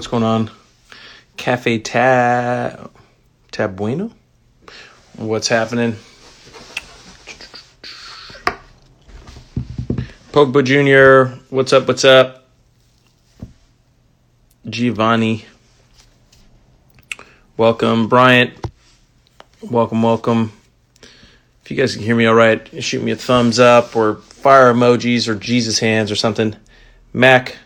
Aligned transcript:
what's 0.00 0.08
going 0.08 0.22
on? 0.22 0.50
Cafe 1.36 1.78
Tab 1.78 2.90
Tab 3.50 3.76
Bueno? 3.76 4.10
What's 5.18 5.48
happening? 5.48 5.94
Pogba 10.32 10.64
Jr., 10.64 11.36
what's 11.50 11.74
up, 11.74 11.86
what's 11.86 12.06
up? 12.06 12.48
Giovanni. 14.66 15.44
Welcome. 17.58 18.08
Bryant. 18.08 18.54
Welcome, 19.60 20.02
welcome. 20.02 20.50
If 21.62 21.70
you 21.70 21.76
guys 21.76 21.94
can 21.94 22.02
hear 22.02 22.16
me 22.16 22.24
all 22.24 22.34
right, 22.34 22.82
shoot 22.82 23.02
me 23.02 23.10
a 23.10 23.16
thumbs 23.16 23.58
up 23.58 23.94
or 23.94 24.14
fire 24.16 24.72
emojis 24.72 25.28
or 25.28 25.34
Jesus 25.34 25.78
hands 25.78 26.10
or 26.10 26.16
something. 26.16 26.56
Mac, 27.12 27.58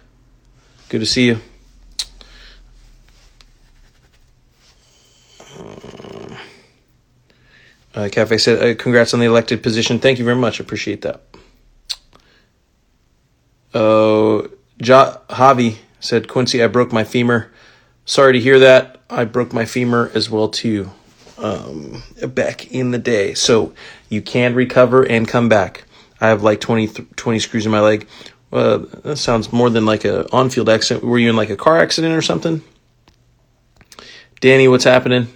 good 0.89 0.99
to 0.99 1.07
see 1.07 1.27
you. 1.27 1.41
Uh, 7.95 8.09
Cafe 8.11 8.39
said, 8.39 8.63
uh, 8.63 8.75
"Congrats 8.77 9.15
on 9.15 9.21
the 9.21 9.27
elected 9.27 9.63
position. 9.63 9.99
Thank 9.99 10.19
you 10.19 10.25
very 10.25 10.37
much. 10.37 10.61
Appreciate 10.61 11.03
that." 11.03 11.23
Ja- 14.81 15.19
Javi 15.31 15.77
said, 16.01 16.29
"Quincy, 16.29 16.63
I 16.63 16.67
broke 16.69 16.93
my 16.93 17.05
femur. 17.05 17.51
Sorry 18.05 18.35
to 18.35 18.41
hear 18.41 18.59
that. 18.59 19.01
I 19.11 19.25
broke 19.25 19.53
my 19.53 19.65
femur 19.65 20.11
as 20.15 20.31
well 20.31 20.49
too, 20.49 20.91
um, 21.39 22.03
back 22.29 22.71
in 22.73 22.91
the 22.91 22.99
day. 22.99 23.35
So 23.35 23.73
you 24.09 24.23
can 24.23 24.55
recover 24.55 25.03
and 25.05 25.29
come 25.29 25.49
back. 25.49 25.85
I 26.21 26.29
have 26.29 26.43
like 26.43 26.61
20, 26.61 26.89
20 27.17 27.39
screws 27.39 27.67
in 27.67 27.73
my 27.73 27.81
leg. 27.81 28.07
Uh, 28.53 28.81
that 29.05 29.17
sounds 29.19 29.53
more 29.53 29.71
than 29.71 29.87
like 29.87 30.05
a 30.05 30.31
on-field 30.33 30.69
accident. 30.69 31.05
Were 31.05 31.19
you 31.19 31.31
in 31.31 31.37
like 31.37 31.51
a 31.51 31.57
car 31.57 31.79
accident 31.79 32.15
or 32.15 32.23
something?" 32.23 32.63
Danny, 34.41 34.69
what's 34.69 34.85
happening? 34.85 35.29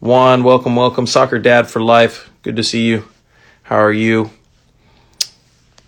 Juan, 0.00 0.44
welcome, 0.44 0.76
welcome. 0.76 1.08
Soccer 1.08 1.40
Dad 1.40 1.68
for 1.68 1.82
life. 1.82 2.30
Good 2.42 2.54
to 2.54 2.62
see 2.62 2.86
you. 2.86 3.08
How 3.64 3.78
are 3.78 3.92
you? 3.92 4.30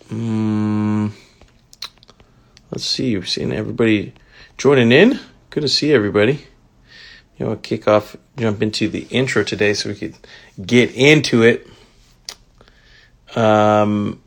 Mm, 0.09 1.13
let's 2.73 2.85
see. 2.85 3.15
We've 3.15 3.29
seen 3.29 3.53
everybody 3.53 4.13
joining 4.59 4.91
in. 4.91 5.21
Good 5.51 5.61
to 5.61 5.69
see 5.69 5.93
everybody. 5.93 6.45
You 7.39 7.47
know, 7.47 7.55
kick 7.55 7.87
off, 7.87 8.17
jump 8.37 8.63
into 8.63 8.89
the 8.89 9.07
intro 9.11 9.45
today 9.45 9.75
so 9.75 9.91
we 9.91 9.95
could 9.95 10.17
get 10.61 10.93
into 10.93 11.45
it. 11.45 11.69
Um, 13.37 14.21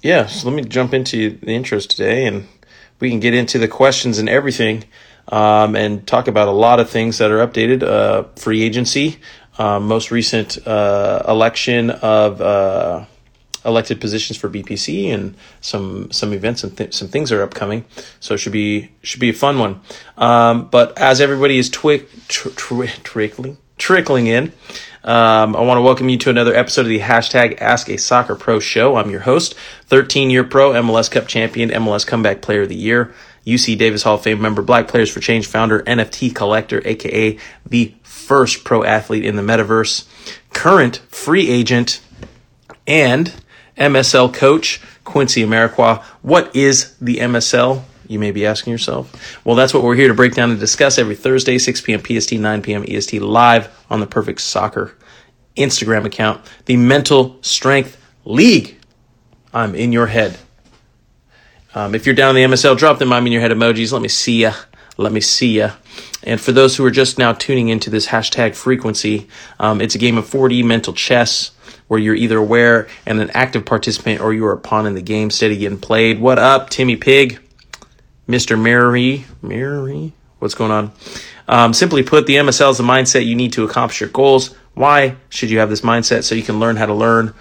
yeah, 0.00 0.26
so 0.26 0.48
let 0.48 0.54
me 0.54 0.62
jump 0.62 0.94
into 0.94 1.30
the 1.30 1.46
intros 1.46 1.88
today 1.88 2.24
and 2.24 2.46
we 3.00 3.10
can 3.10 3.18
get 3.18 3.34
into 3.34 3.58
the 3.58 3.66
questions 3.66 4.16
and 4.20 4.28
everything 4.28 4.84
um, 5.28 5.76
and 5.76 6.06
talk 6.06 6.28
about 6.28 6.48
a 6.48 6.52
lot 6.52 6.80
of 6.80 6.90
things 6.90 7.18
that 7.18 7.30
are 7.30 7.46
updated. 7.46 7.82
Uh, 7.82 8.24
free 8.36 8.62
agency, 8.62 9.18
um, 9.58 9.86
most 9.86 10.10
recent 10.10 10.66
uh, 10.66 11.22
election 11.28 11.90
of 11.90 12.40
uh, 12.40 13.04
elected 13.64 14.00
positions 14.00 14.38
for 14.38 14.48
BPC, 14.48 15.12
and 15.12 15.36
some 15.60 16.10
some 16.10 16.32
events 16.32 16.64
and 16.64 16.76
th- 16.76 16.94
some 16.94 17.08
things 17.08 17.30
are 17.32 17.42
upcoming. 17.42 17.84
So 18.20 18.34
it 18.34 18.38
should 18.38 18.52
be 18.52 18.90
should 19.02 19.20
be 19.20 19.30
a 19.30 19.34
fun 19.34 19.58
one. 19.58 19.80
Um, 20.16 20.68
but 20.68 20.96
as 20.98 21.20
everybody 21.20 21.58
is 21.58 21.68
twi- 21.68 22.04
tr- 22.28 22.50
tr- 22.50 22.84
trickling 23.04 23.58
trickling 23.78 24.26
in. 24.26 24.52
Um, 25.04 25.56
I 25.56 25.60
want 25.62 25.78
to 25.78 25.82
welcome 25.82 26.08
you 26.08 26.18
to 26.18 26.30
another 26.30 26.54
episode 26.54 26.82
of 26.82 26.88
the 26.88 26.98
hashtag 26.98 27.60
Ask 27.60 27.88
a 27.88 27.96
Soccer 27.96 28.34
Pro 28.34 28.58
show. 28.58 28.96
I'm 28.96 29.10
your 29.10 29.20
host, 29.20 29.54
13 29.86 30.28
year 30.28 30.44
pro, 30.44 30.72
MLS 30.72 31.10
Cup 31.10 31.28
champion, 31.28 31.70
MLS 31.70 32.06
Comeback 32.06 32.42
Player 32.42 32.62
of 32.62 32.68
the 32.68 32.74
Year, 32.74 33.14
UC 33.48 33.78
Davis 33.78 34.02
Hall 34.02 34.16
of 34.16 34.22
Fame 34.22 34.40
member, 34.40 34.62
Black 34.62 34.88
Players 34.88 35.10
for 35.10 35.20
Change 35.20 35.46
founder, 35.46 35.80
NFT 35.82 36.34
collector, 36.34 36.82
aka 36.86 37.38
the 37.66 37.94
first 38.02 38.64
pro 38.64 38.84
athlete 38.84 39.24
in 39.24 39.36
the 39.36 39.42
metaverse, 39.42 40.06
current 40.52 40.98
free 41.08 41.48
agent, 41.48 42.00
and 42.86 43.34
MSL 43.78 44.32
coach, 44.34 44.80
Quincy 45.04 45.42
Amarikwa. 45.42 46.02
What 46.22 46.54
is 46.54 46.94
the 47.00 47.16
MSL? 47.16 47.82
You 48.06 48.18
may 48.18 48.30
be 48.30 48.46
asking 48.46 48.70
yourself. 48.70 49.40
Well, 49.44 49.54
that's 49.54 49.72
what 49.72 49.82
we're 49.82 49.94
here 49.94 50.08
to 50.08 50.14
break 50.14 50.34
down 50.34 50.50
and 50.50 50.58
discuss 50.58 50.98
every 50.98 51.14
Thursday, 51.14 51.58
6 51.58 51.80
p.m. 51.82 52.02
PST, 52.02 52.32
9 52.32 52.62
p.m. 52.62 52.84
EST, 52.88 53.20
live 53.20 53.68
on 53.90 54.00
the 54.00 54.06
Perfect 54.06 54.40
Soccer 54.40 54.94
Instagram 55.56 56.04
account, 56.04 56.40
the 56.66 56.76
Mental 56.76 57.36
Strength 57.42 58.00
League. 58.24 58.78
I'm 59.52 59.74
in 59.74 59.92
your 59.92 60.06
head. 60.06 60.38
Um, 61.74 61.94
if 61.94 62.06
you're 62.06 62.14
down 62.14 62.36
in 62.36 62.50
the 62.50 62.56
MSL, 62.56 62.78
drop 62.78 62.98
them 62.98 63.12
I'm 63.12 63.26
in 63.26 63.32
your 63.32 63.42
head 63.42 63.50
emojis. 63.50 63.92
Let 63.92 64.02
me 64.02 64.08
see 64.08 64.42
ya. 64.42 64.54
Let 64.96 65.12
me 65.12 65.20
see 65.20 65.58
ya. 65.58 65.72
And 66.22 66.40
for 66.40 66.52
those 66.52 66.76
who 66.76 66.84
are 66.84 66.90
just 66.90 67.18
now 67.18 67.32
tuning 67.32 67.68
into 67.68 67.90
this 67.90 68.06
hashtag 68.06 68.54
frequency, 68.54 69.28
um, 69.60 69.80
it's 69.80 69.94
a 69.94 69.98
game 69.98 70.18
of 70.18 70.28
4D 70.28 70.64
mental 70.64 70.92
chess 70.92 71.52
where 71.86 72.00
you're 72.00 72.14
either 72.14 72.38
aware 72.38 72.88
and 73.06 73.20
an 73.20 73.30
active 73.30 73.64
participant 73.64 74.20
or 74.20 74.32
you're 74.32 74.52
a 74.52 74.58
pawn 74.58 74.86
in 74.86 74.94
the 74.94 75.02
game 75.02 75.30
steady 75.30 75.56
getting 75.56 75.78
played. 75.78 76.20
What 76.20 76.38
up, 76.38 76.70
Timmy 76.70 76.96
Pig? 76.96 77.38
Mr. 78.28 78.60
Mary? 78.60 79.24
Mary? 79.40 80.12
What's 80.38 80.54
going 80.54 80.70
on? 80.70 80.92
Um, 81.48 81.72
simply 81.72 82.02
put, 82.02 82.26
the 82.26 82.36
MSL 82.36 82.70
is 82.70 82.78
the 82.78 82.84
mindset 82.84 83.24
you 83.24 83.34
need 83.34 83.52
to 83.54 83.64
accomplish 83.64 84.00
your 84.00 84.10
goals. 84.10 84.54
Why 84.74 85.16
should 85.30 85.50
you 85.50 85.58
have 85.58 85.70
this 85.70 85.80
mindset? 85.80 86.24
So 86.24 86.34
you 86.34 86.42
can 86.42 86.60
learn 86.60 86.76
how 86.76 86.86
to 86.86 86.94
learn 86.94 87.34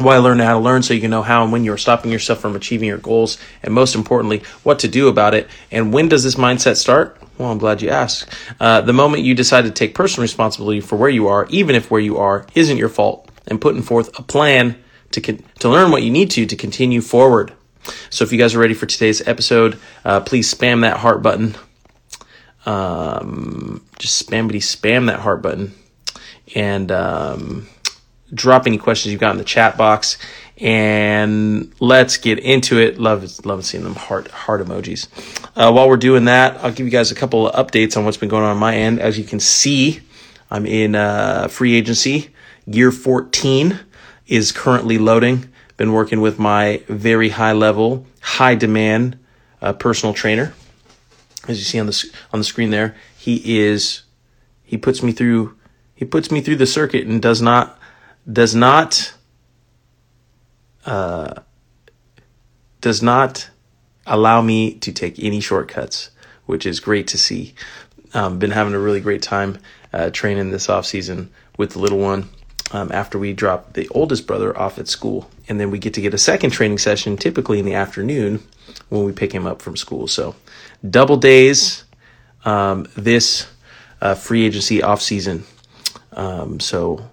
why 0.00 0.18
learn 0.18 0.38
how 0.38 0.54
to 0.54 0.58
learn 0.58 0.82
so 0.82 0.94
you 0.94 1.00
can 1.00 1.10
know 1.10 1.22
how 1.22 1.42
and 1.42 1.52
when 1.52 1.64
you're 1.64 1.76
stopping 1.76 2.10
yourself 2.10 2.40
from 2.40 2.54
achieving 2.54 2.88
your 2.88 2.98
goals 2.98 3.38
and 3.62 3.74
most 3.74 3.94
importantly 3.94 4.42
what 4.62 4.78
to 4.80 4.88
do 4.88 5.08
about 5.08 5.34
it. 5.34 5.48
And 5.70 5.92
when 5.92 6.08
does 6.08 6.24
this 6.24 6.36
mindset 6.36 6.76
start? 6.76 7.20
Well 7.36 7.50
i'm 7.50 7.58
glad 7.58 7.82
you 7.82 7.90
asked. 7.90 8.32
Uh, 8.60 8.80
the 8.80 8.92
moment 8.92 9.24
you 9.24 9.34
decide 9.34 9.62
to 9.62 9.70
take 9.70 9.94
personal 9.94 10.22
responsibility 10.22 10.80
for 10.80 10.96
where 10.96 11.10
you 11.10 11.28
are 11.28 11.46
even 11.50 11.74
if 11.74 11.90
where 11.90 12.00
you 12.00 12.18
are 12.18 12.46
isn't 12.54 12.76
your 12.76 12.88
fault 12.88 13.28
and 13.46 13.60
putting 13.60 13.82
forth 13.82 14.16
a 14.18 14.22
plan 14.22 14.76
to, 15.10 15.20
con- 15.20 15.42
to 15.58 15.68
learn 15.68 15.90
what 15.90 16.02
you 16.02 16.10
need 16.10 16.30
to 16.32 16.46
to 16.46 16.56
continue 16.56 17.00
forward. 17.00 17.52
So 18.10 18.24
if 18.24 18.32
you 18.32 18.38
guys 18.38 18.54
are 18.54 18.58
ready 18.58 18.74
for 18.74 18.86
today's 18.86 19.26
episode 19.26 19.78
uh, 20.04 20.20
please 20.20 20.52
spam 20.52 20.82
that 20.82 20.98
heart 20.98 21.22
button. 21.22 21.54
Um, 22.66 23.84
just 23.98 24.28
spammity 24.28 24.56
spam 24.56 25.06
that 25.06 25.20
heart 25.20 25.42
button. 25.42 25.74
And 26.54 26.90
um, 26.92 27.68
drop 28.32 28.66
any 28.66 28.78
questions 28.78 29.12
you've 29.12 29.20
got 29.20 29.32
in 29.32 29.38
the 29.38 29.44
chat 29.44 29.76
box 29.76 30.18
and 30.58 31.72
let's 31.80 32.16
get 32.16 32.38
into 32.38 32.78
it. 32.78 32.98
Love 32.98 33.44
love 33.44 33.64
seeing 33.64 33.84
them 33.84 33.94
heart 33.94 34.28
heart 34.28 34.60
emojis. 34.60 35.08
Uh, 35.56 35.72
while 35.72 35.88
we're 35.88 35.96
doing 35.96 36.24
that 36.26 36.56
i'll 36.62 36.70
give 36.70 36.86
you 36.86 36.92
guys 36.92 37.10
a 37.10 37.14
couple 37.14 37.48
of 37.48 37.66
updates 37.66 37.96
on 37.96 38.04
what's 38.04 38.16
been 38.16 38.28
going 38.28 38.44
on 38.44 38.50
on 38.50 38.58
my 38.58 38.74
end. 38.74 39.00
As 39.00 39.18
you 39.18 39.24
can 39.24 39.40
see 39.40 40.00
i'm 40.50 40.66
in 40.66 40.94
uh, 40.94 41.48
free 41.48 41.74
agency. 41.74 42.30
Year 42.66 42.92
14 42.92 43.80
is 44.26 44.52
currently 44.52 44.98
loading. 44.98 45.48
Been 45.76 45.92
working 45.92 46.20
with 46.20 46.38
my 46.38 46.82
very 46.88 47.30
high 47.30 47.52
level 47.52 48.06
high 48.20 48.54
demand 48.54 49.18
uh, 49.62 49.72
personal 49.72 50.12
trainer. 50.12 50.54
As 51.46 51.58
you 51.58 51.64
see 51.64 51.80
on 51.80 51.86
the 51.86 52.18
on 52.32 52.40
the 52.40 52.44
screen 52.44 52.70
there 52.70 52.96
he 53.16 53.58
is 53.60 54.02
he 54.64 54.76
puts 54.76 55.02
me 55.02 55.12
through 55.12 55.56
he 55.94 56.04
puts 56.04 56.30
me 56.30 56.40
through 56.40 56.56
the 56.56 56.66
circuit 56.66 57.06
and 57.06 57.22
does 57.22 57.40
not 57.40 57.77
does 58.30 58.54
not 58.54 59.14
uh, 60.86 61.42
does 62.80 63.02
not 63.02 63.50
allow 64.06 64.40
me 64.40 64.74
to 64.74 64.92
take 64.92 65.18
any 65.18 65.40
shortcuts, 65.40 66.10
which 66.46 66.64
is 66.64 66.80
great 66.80 67.06
to 67.08 67.18
see. 67.18 67.54
Um, 68.14 68.38
been 68.38 68.52
having 68.52 68.74
a 68.74 68.78
really 68.78 69.00
great 69.00 69.22
time 69.22 69.58
uh, 69.92 70.10
training 70.10 70.50
this 70.50 70.68
off 70.68 70.86
season 70.86 71.30
with 71.56 71.72
the 71.72 71.78
little 71.78 71.98
one. 71.98 72.30
Um, 72.70 72.92
after 72.92 73.18
we 73.18 73.32
drop 73.32 73.72
the 73.72 73.88
oldest 73.88 74.26
brother 74.26 74.56
off 74.58 74.78
at 74.78 74.88
school, 74.88 75.30
and 75.48 75.58
then 75.58 75.70
we 75.70 75.78
get 75.78 75.94
to 75.94 76.02
get 76.02 76.12
a 76.12 76.18
second 76.18 76.50
training 76.50 76.76
session, 76.76 77.16
typically 77.16 77.58
in 77.58 77.64
the 77.64 77.74
afternoon 77.74 78.42
when 78.90 79.04
we 79.04 79.12
pick 79.12 79.32
him 79.32 79.46
up 79.46 79.62
from 79.62 79.74
school. 79.74 80.06
So, 80.06 80.34
double 80.88 81.16
days 81.16 81.84
um, 82.44 82.86
this 82.94 83.46
uh, 84.02 84.14
free 84.14 84.44
agency 84.44 84.82
off 84.82 85.00
season. 85.00 85.44
Um, 86.12 86.60
so, 86.60 87.08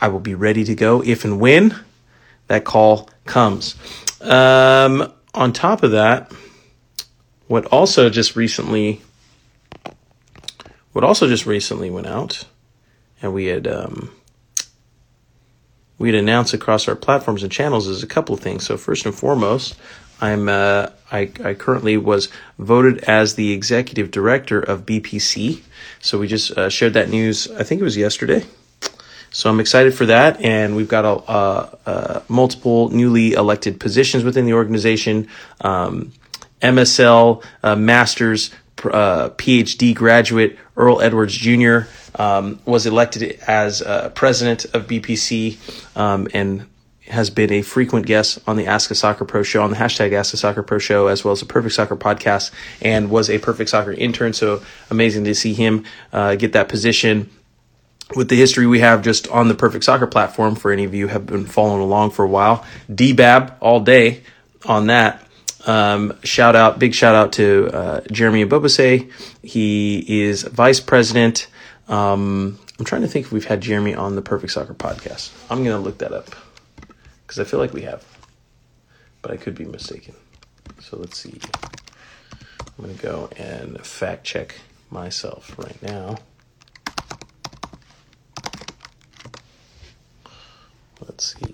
I 0.00 0.08
will 0.08 0.20
be 0.20 0.34
ready 0.34 0.64
to 0.64 0.74
go 0.74 1.02
if 1.02 1.24
and 1.24 1.40
when 1.40 1.74
that 2.46 2.64
call 2.64 3.08
comes. 3.24 3.74
Um, 4.20 5.12
on 5.34 5.52
top 5.52 5.82
of 5.82 5.92
that, 5.92 6.32
what 7.46 7.66
also 7.66 8.10
just 8.10 8.36
recently, 8.36 9.00
what 10.92 11.04
also 11.04 11.28
just 11.28 11.46
recently 11.46 11.90
went 11.90 12.06
out, 12.06 12.44
and 13.22 13.32
we 13.32 13.46
had 13.46 13.66
um, 13.66 14.10
we 15.98 16.08
had 16.08 16.14
announced 16.14 16.54
across 16.54 16.88
our 16.88 16.96
platforms 16.96 17.42
and 17.42 17.50
channels 17.50 17.86
is 17.86 18.02
a 18.02 18.06
couple 18.06 18.34
of 18.34 18.40
things. 18.40 18.66
So 18.66 18.76
first 18.76 19.06
and 19.06 19.14
foremost, 19.14 19.76
I'm 20.20 20.48
uh, 20.48 20.90
I, 21.10 21.30
I 21.44 21.54
currently 21.54 21.96
was 21.96 22.28
voted 22.58 23.04
as 23.04 23.34
the 23.34 23.52
executive 23.52 24.10
director 24.10 24.60
of 24.60 24.86
BPC. 24.86 25.62
So 26.00 26.18
we 26.18 26.26
just 26.28 26.50
uh, 26.52 26.68
shared 26.68 26.94
that 26.94 27.08
news. 27.08 27.50
I 27.50 27.62
think 27.62 27.80
it 27.80 27.84
was 27.84 27.96
yesterday. 27.96 28.44
So 29.30 29.50
I'm 29.50 29.60
excited 29.60 29.94
for 29.94 30.06
that, 30.06 30.40
and 30.42 30.74
we've 30.74 30.88
got 30.88 31.04
a, 31.04 31.32
a, 31.32 31.78
a 31.86 32.22
multiple 32.28 32.88
newly 32.90 33.32
elected 33.32 33.78
positions 33.78 34.24
within 34.24 34.46
the 34.46 34.54
organization. 34.54 35.28
Um, 35.60 36.12
MSL, 36.62 37.44
uh, 37.62 37.76
Masters, 37.76 38.50
uh, 38.84 39.30
PhD 39.30 39.94
graduate 39.94 40.58
Earl 40.76 41.00
Edwards 41.00 41.34
Jr. 41.34 41.80
Um, 42.14 42.60
was 42.64 42.86
elected 42.86 43.38
as 43.46 43.82
uh, 43.82 44.10
president 44.10 44.64
of 44.66 44.86
BPC 44.86 45.58
um, 45.96 46.28
and 46.32 46.66
has 47.08 47.30
been 47.30 47.52
a 47.52 47.62
frequent 47.62 48.06
guest 48.06 48.38
on 48.46 48.56
the 48.56 48.66
Ask 48.66 48.90
a 48.90 48.94
Soccer 48.94 49.24
Pro 49.24 49.42
show, 49.42 49.62
on 49.62 49.70
the 49.70 49.76
hashtag 49.76 50.12
Ask 50.12 50.34
a 50.34 50.36
Soccer 50.36 50.62
Pro 50.62 50.78
show, 50.78 51.06
as 51.06 51.24
well 51.24 51.32
as 51.32 51.40
the 51.40 51.46
Perfect 51.46 51.74
Soccer 51.74 51.96
podcast, 51.96 52.50
and 52.82 53.10
was 53.10 53.30
a 53.30 53.38
Perfect 53.38 53.70
Soccer 53.70 53.92
intern. 53.92 54.32
So 54.32 54.62
amazing 54.90 55.24
to 55.24 55.34
see 55.34 55.54
him 55.54 55.84
uh, 56.12 56.36
get 56.36 56.52
that 56.52 56.68
position 56.68 57.30
with 58.14 58.28
the 58.28 58.36
history 58.36 58.66
we 58.66 58.80
have 58.80 59.02
just 59.02 59.28
on 59.28 59.48
the 59.48 59.54
Perfect 59.54 59.84
Soccer 59.84 60.06
platform, 60.06 60.54
for 60.54 60.72
any 60.72 60.84
of 60.84 60.94
you 60.94 61.08
have 61.08 61.26
been 61.26 61.46
following 61.46 61.82
along 61.82 62.10
for 62.10 62.24
a 62.24 62.28
while, 62.28 62.64
DBAB 62.90 63.54
all 63.60 63.80
day 63.80 64.22
on 64.66 64.86
that. 64.86 65.22
Um, 65.66 66.18
shout 66.24 66.56
out, 66.56 66.78
big 66.78 66.94
shout 66.94 67.14
out 67.14 67.32
to 67.34 67.68
uh, 67.72 68.00
Jeremy 68.10 68.44
Ebobisse. 68.44 69.10
He 69.42 70.22
is 70.22 70.42
vice 70.42 70.80
president. 70.80 71.48
Um, 71.88 72.58
I'm 72.78 72.84
trying 72.84 73.02
to 73.02 73.08
think 73.08 73.26
if 73.26 73.32
we've 73.32 73.44
had 73.44 73.60
Jeremy 73.60 73.94
on 73.94 74.14
the 74.14 74.22
Perfect 74.22 74.52
Soccer 74.52 74.74
podcast. 74.74 75.32
I'm 75.50 75.64
going 75.64 75.76
to 75.76 75.82
look 75.82 75.98
that 75.98 76.12
up 76.12 76.30
because 77.26 77.40
I 77.40 77.44
feel 77.44 77.60
like 77.60 77.72
we 77.72 77.82
have, 77.82 78.04
but 79.20 79.30
I 79.30 79.36
could 79.36 79.54
be 79.54 79.64
mistaken. 79.64 80.14
So 80.80 80.96
let's 80.96 81.18
see. 81.18 81.38
I'm 82.32 82.84
going 82.84 82.96
to 82.96 83.02
go 83.02 83.28
and 83.36 83.80
fact 83.84 84.24
check 84.24 84.54
myself 84.90 85.54
right 85.58 85.82
now. 85.82 86.18
Let's 91.18 91.34
see. 91.34 91.52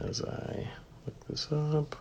As 0.00 0.22
I 0.22 0.68
look 1.04 1.26
this 1.28 1.48
up, 1.50 1.96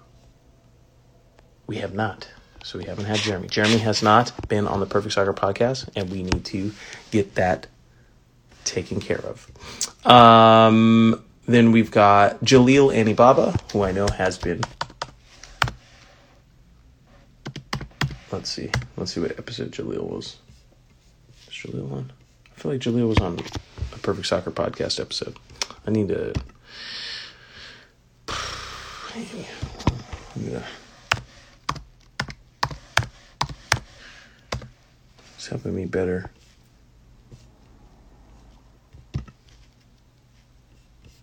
we 1.65 1.77
have 1.77 1.95
not. 1.95 2.27
So 2.63 2.77
we 2.77 2.85
haven't 2.85 3.05
had 3.05 3.17
Jeremy. 3.17 3.47
Jeremy 3.47 3.79
has 3.79 4.03
not 4.03 4.47
been 4.47 4.67
on 4.67 4.81
the 4.81 4.85
Perfect 4.85 5.15
Soccer 5.15 5.33
podcast, 5.33 5.89
and 5.95 6.11
we 6.11 6.21
need 6.21 6.45
to 6.45 6.71
get 7.09 7.33
that 7.33 7.65
taken 8.63 8.99
care 8.99 9.21
of. 9.21 9.49
Um, 10.05 11.23
then 11.47 11.71
we've 11.71 11.89
got 11.89 12.39
Jalil 12.45 12.93
Anibaba, 12.95 13.59
who 13.71 13.81
I 13.81 13.91
know 13.91 14.07
has 14.09 14.37
been. 14.37 14.61
Let's 18.31 18.51
see. 18.51 18.69
Let's 18.95 19.13
see 19.13 19.21
what 19.21 19.31
episode 19.39 19.71
Jalil 19.71 20.03
was. 20.03 20.37
Jalil 21.63 21.91
on? 21.91 22.11
I 22.55 22.59
feel 22.59 22.71
like 22.71 22.81
Jalil 22.81 23.07
was 23.07 23.19
on 23.19 23.39
a 23.93 23.99
Perfect 23.99 24.27
Soccer 24.27 24.51
podcast 24.51 24.99
episode. 24.99 25.37
I 25.87 25.91
need 25.91 26.09
to. 26.09 26.33
Yeah. 30.35 30.63
It's 35.35 35.47
helping 35.47 35.75
me 35.75 35.85
better. 35.85 36.31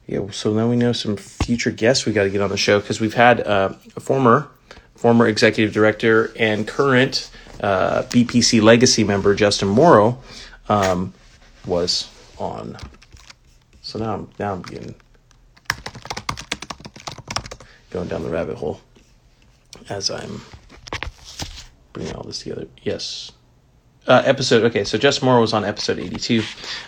Yeah, 0.07 0.31
so 0.31 0.55
now 0.55 0.69
we 0.69 0.77
know 0.77 0.93
some 0.93 1.17
future 1.17 1.73
guests 1.73 2.07
we 2.07 2.13
got 2.13 2.25
to 2.25 2.31
get 2.31 2.41
on 2.41 2.51
the 2.51 2.57
show 2.57 2.79
because 2.79 3.01
we've 3.01 3.15
had 3.15 3.41
uh, 3.41 3.75
a 3.97 4.01
former 4.01 4.49
former 4.95 5.27
executive 5.27 5.73
director 5.73 6.31
and 6.37 6.69
current 6.69 7.31
uh, 7.63 8.03
BPC 8.05 8.63
legacy 8.63 9.05
member 9.05 9.35
Justin 9.35 9.69
Morrow 9.69 10.19
um, 10.69 11.13
was 11.67 12.09
on. 12.39 12.77
So 13.83 13.99
now 13.99 14.15
I'm 14.15 14.31
now 14.39 14.53
I'm 14.55 14.63
getting 14.63 14.95
going 17.91 18.09
down 18.09 18.23
the 18.23 18.31
rabbit 18.31 18.57
hole 18.57 18.81
as 19.89 20.11
I'm 20.11 20.41
bringing 21.93 22.15
all 22.15 22.23
this 22.23 22.41
together. 22.41 22.67
Yes. 22.83 23.33
Uh, 24.07 24.23
episode 24.25 24.65
okay, 24.65 24.83
so 24.83 24.97
Justin 24.97 25.27
Morrow 25.27 25.41
was 25.41 25.53
on 25.53 25.65
episode 25.65 25.99
82 25.99 26.43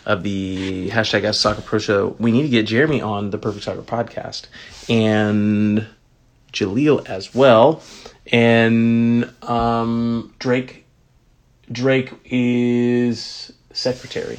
of 0.06 0.22
the 0.22 0.88
hashtag 0.90 1.24
Ask 1.24 1.40
Soccer 1.40 1.60
Pro 1.60 1.78
Show. 1.78 2.16
We 2.18 2.32
need 2.32 2.42
to 2.42 2.48
get 2.48 2.66
Jeremy 2.66 3.02
on 3.02 3.30
the 3.30 3.38
Perfect 3.38 3.64
Soccer 3.64 3.82
podcast 3.82 4.46
and 4.88 5.86
Jalil 6.52 7.06
as 7.06 7.34
well, 7.34 7.82
and 8.30 9.32
um, 9.42 10.34
Drake 10.38 10.84
Drake 11.70 12.12
is 12.24 13.52
secretary. 13.72 14.38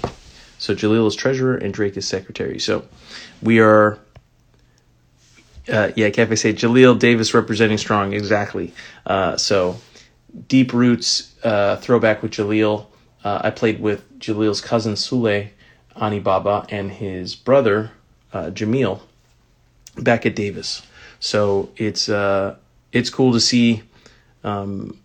So 0.58 0.76
Jalil 0.76 1.08
is 1.08 1.16
treasurer 1.16 1.56
and 1.56 1.74
Drake 1.74 1.98
is 1.98 2.08
secretary. 2.08 2.60
So 2.60 2.86
we 3.42 3.60
are, 3.60 4.00
uh, 5.68 5.92
yeah, 5.96 6.10
Cafe 6.10 6.36
say 6.36 6.54
Jalil 6.54 6.98
Davis 6.98 7.34
representing 7.34 7.78
strong. 7.78 8.14
Exactly. 8.14 8.74
Uh, 9.06 9.36
so 9.36 9.78
deep 10.48 10.74
roots 10.74 11.34
uh, 11.44 11.78
throwback 11.78 12.22
with 12.22 12.32
Jalil. 12.32 12.86
Uh, 13.24 13.42
I 13.44 13.50
played 13.50 13.80
with 13.80 14.20
Jalil's 14.20 14.62
cousin 14.62 14.94
Sule 14.94 15.50
Anibaba 15.96 16.66
and 16.70 16.92
his 16.92 17.36
brother 17.36 17.92
uh, 18.32 18.46
Jamil 18.46 19.02
back 19.98 20.26
at 20.26 20.36
Davis. 20.36 20.86
So 21.20 21.70
it's 21.78 22.10
uh, 22.10 22.56
it's 22.94 23.10
cool 23.10 23.34
to 23.34 23.42
see 23.42 23.84
um, 24.46 24.98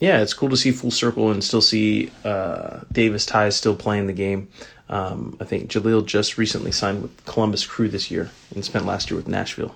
yeah, 0.00 0.20
it's 0.20 0.34
cool 0.34 0.50
to 0.50 0.56
see 0.56 0.70
full 0.70 0.90
circle 0.90 1.30
and 1.30 1.42
still 1.42 1.62
see 1.62 2.10
uh, 2.24 2.80
Davis 2.92 3.24
Ties 3.24 3.56
still 3.56 3.76
playing 3.76 4.06
the 4.06 4.12
game. 4.12 4.48
Um, 4.88 5.36
I 5.40 5.44
think 5.44 5.70
Jalil 5.70 6.04
just 6.04 6.36
recently 6.36 6.72
signed 6.72 7.00
with 7.02 7.24
Columbus 7.24 7.66
Crew 7.66 7.88
this 7.88 8.10
year 8.10 8.30
and 8.54 8.64
spent 8.64 8.84
last 8.84 9.10
year 9.10 9.16
with 9.16 9.28
Nashville. 9.28 9.74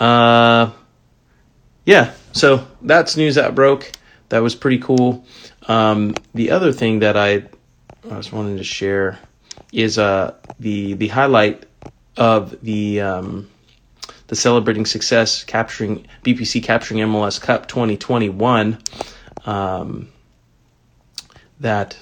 Uh, 0.00 0.72
yeah, 1.86 2.14
so 2.32 2.66
that's 2.82 3.16
news 3.16 3.36
that 3.36 3.54
broke. 3.54 3.92
That 4.30 4.42
was 4.42 4.54
pretty 4.54 4.78
cool. 4.78 5.24
Um, 5.68 6.14
the 6.34 6.50
other 6.50 6.72
thing 6.72 7.00
that 7.00 7.16
I, 7.16 7.44
I 8.10 8.16
was 8.16 8.32
wanting 8.32 8.56
to 8.56 8.64
share 8.64 9.18
is 9.72 9.98
uh, 9.98 10.34
the 10.58 10.94
the 10.94 11.08
highlight 11.08 11.64
of 12.16 12.60
the 12.62 13.02
um, 13.02 13.50
the 14.34 14.40
celebrating 14.40 14.84
success 14.84 15.44
capturing 15.44 16.04
BPC 16.24 16.60
capturing 16.60 16.98
MLS 17.02 17.40
Cup 17.40 17.68
2021 17.68 18.78
um, 19.46 20.08
that 21.60 21.96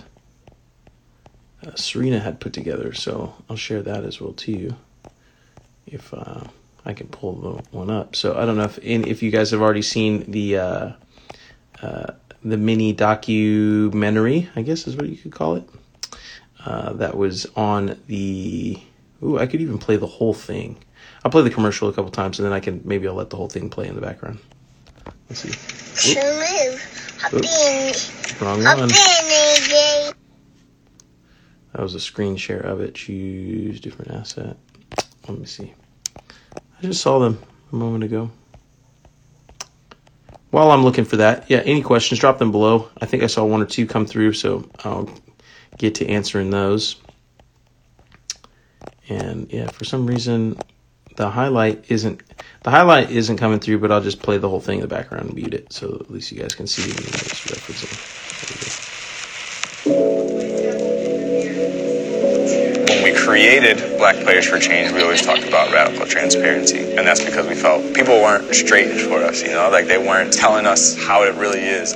uh, 1.63 1.75
Serena 1.75 2.19
had 2.19 2.41
put 2.41 2.55
together. 2.55 2.95
So 2.95 3.35
I'll 3.51 3.57
share 3.57 3.83
that 3.83 4.05
as 4.05 4.19
well 4.19 4.33
to 4.33 4.51
you 4.51 4.77
if 5.87 6.15
uh, 6.15 6.45
I 6.87 6.95
can 6.95 7.09
pull 7.09 7.35
the 7.35 7.63
one 7.77 7.91
up. 7.91 8.17
So 8.17 8.39
I 8.39 8.47
don't 8.47 8.57
know 8.57 8.65
if 8.65 8.79
in, 8.79 9.07
if 9.07 9.23
you 9.23 9.31
guys 9.31 9.51
have 9.51 9.61
already 9.61 9.83
seen 9.83 10.31
the 10.31 10.57
uh, 10.57 10.93
uh 11.83 12.13
the 12.43 12.57
mini 12.57 12.95
documentary, 12.95 14.49
I 14.57 14.63
guess 14.63 14.87
is 14.87 14.97
what 14.97 15.11
you 15.11 15.17
could 15.19 15.33
call 15.33 15.57
it. 15.57 15.69
Uh, 16.65 16.95
that 16.95 17.15
was 17.15 17.47
on 17.57 18.01
the. 18.07 18.81
Ooh, 19.23 19.39
I 19.39 19.47
could 19.47 19.61
even 19.61 19.79
play 19.79 19.97
the 19.97 20.07
whole 20.07 20.35
thing. 20.35 20.79
I'll 21.25 21.31
play 21.31 21.43
the 21.43 21.51
commercial 21.51 21.89
a 21.89 21.93
couple 21.93 22.11
times, 22.11 22.39
and 22.39 22.47
then 22.47 22.53
I 22.53 22.61
can 22.61 22.81
maybe 22.85 23.07
I'll 23.07 23.15
let 23.15 23.31
the 23.31 23.37
whole 23.37 23.49
thing 23.49 23.71
play 23.71 23.87
in 23.89 23.95
the 23.95 24.01
background. 24.01 24.39
Let's 25.29 25.41
see. 25.41 26.19
Oops. 27.33 28.41
Wrong 28.43 28.63
one. 28.63 28.89
That 31.73 31.81
was 31.81 31.95
a 31.95 32.01
screen 32.01 32.37
share 32.37 32.61
of 32.61 32.81
it. 32.81 32.95
Choose 32.95 33.81
different 33.81 34.11
asset. 34.11 34.57
Let 35.29 35.39
me 35.39 35.47
see. 35.47 35.73
I 36.57 36.83
just 36.83 37.01
saw 37.01 37.19
them 37.19 37.39
a 37.73 37.77
moment 37.77 38.05
ago. 38.05 38.31
While 40.51 40.71
I'm 40.71 40.85
looking 40.85 41.07
for 41.07 41.17
that, 41.17 41.49
yeah, 41.49 41.61
any 41.61 41.81
questions, 41.81 42.21
drop 42.21 42.39
them 42.39 42.51
below. 42.53 42.91
I 43.01 43.07
think 43.07 43.23
I 43.23 43.27
saw 43.27 43.45
one 43.45 43.63
or 43.63 43.67
two 43.67 43.87
come 43.87 44.05
through, 44.05 44.35
so 44.35 44.69
I'll 44.85 45.09
get 45.79 45.95
to 45.97 46.07
answering 46.07 46.51
those. 46.51 46.97
And 49.09 49.51
yeah, 49.51 49.69
for 49.69 49.85
some 49.85 50.07
reason, 50.07 50.59
the 51.17 51.31
highlight 51.31 51.85
isn't 51.89 52.23
the 52.63 52.71
highlight 52.71 53.11
isn't 53.11 53.39
coming 53.39 53.59
through, 53.59 53.79
but 53.79 53.91
I'll 53.91 54.01
just 54.01 54.23
play 54.23 54.39
the 54.39 54.49
whole 54.49 54.61
thing 54.61 54.77
in 54.77 54.83
the 54.83 54.89
background 54.89 55.27
and 55.27 55.35
mute 55.35 55.55
it, 55.55 55.73
so 55.73 55.97
at 56.01 56.11
least 56.11 56.31
you 56.31 56.41
guys 56.41 56.55
can 56.55 56.67
see 56.67 56.91
it. 56.91 56.99
When 62.89 63.03
we 63.03 63.13
created 63.19 63.99
Black 63.99 64.17
Players 64.23 64.47
for 64.47 64.61
Change, 64.61 64.93
we 64.93 65.03
always 65.03 65.23
talked 65.23 65.43
about 65.43 65.73
radical 65.73 66.07
transparency, 66.07 66.95
and 66.97 67.07
that's 67.07 67.25
because 67.25 67.49
we 67.49 67.55
felt 67.55 67.95
people 67.95 68.15
weren't 68.15 68.55
straight 68.55 68.93
for 69.01 69.23
us. 69.25 69.43
You 69.43 69.51
know, 69.51 69.69
like 69.71 69.87
they 69.87 69.99
weren't 69.99 70.33
telling 70.33 70.67
us 70.67 70.97
how 70.97 71.25
it 71.25 71.35
really 71.35 71.61
is. 71.61 71.95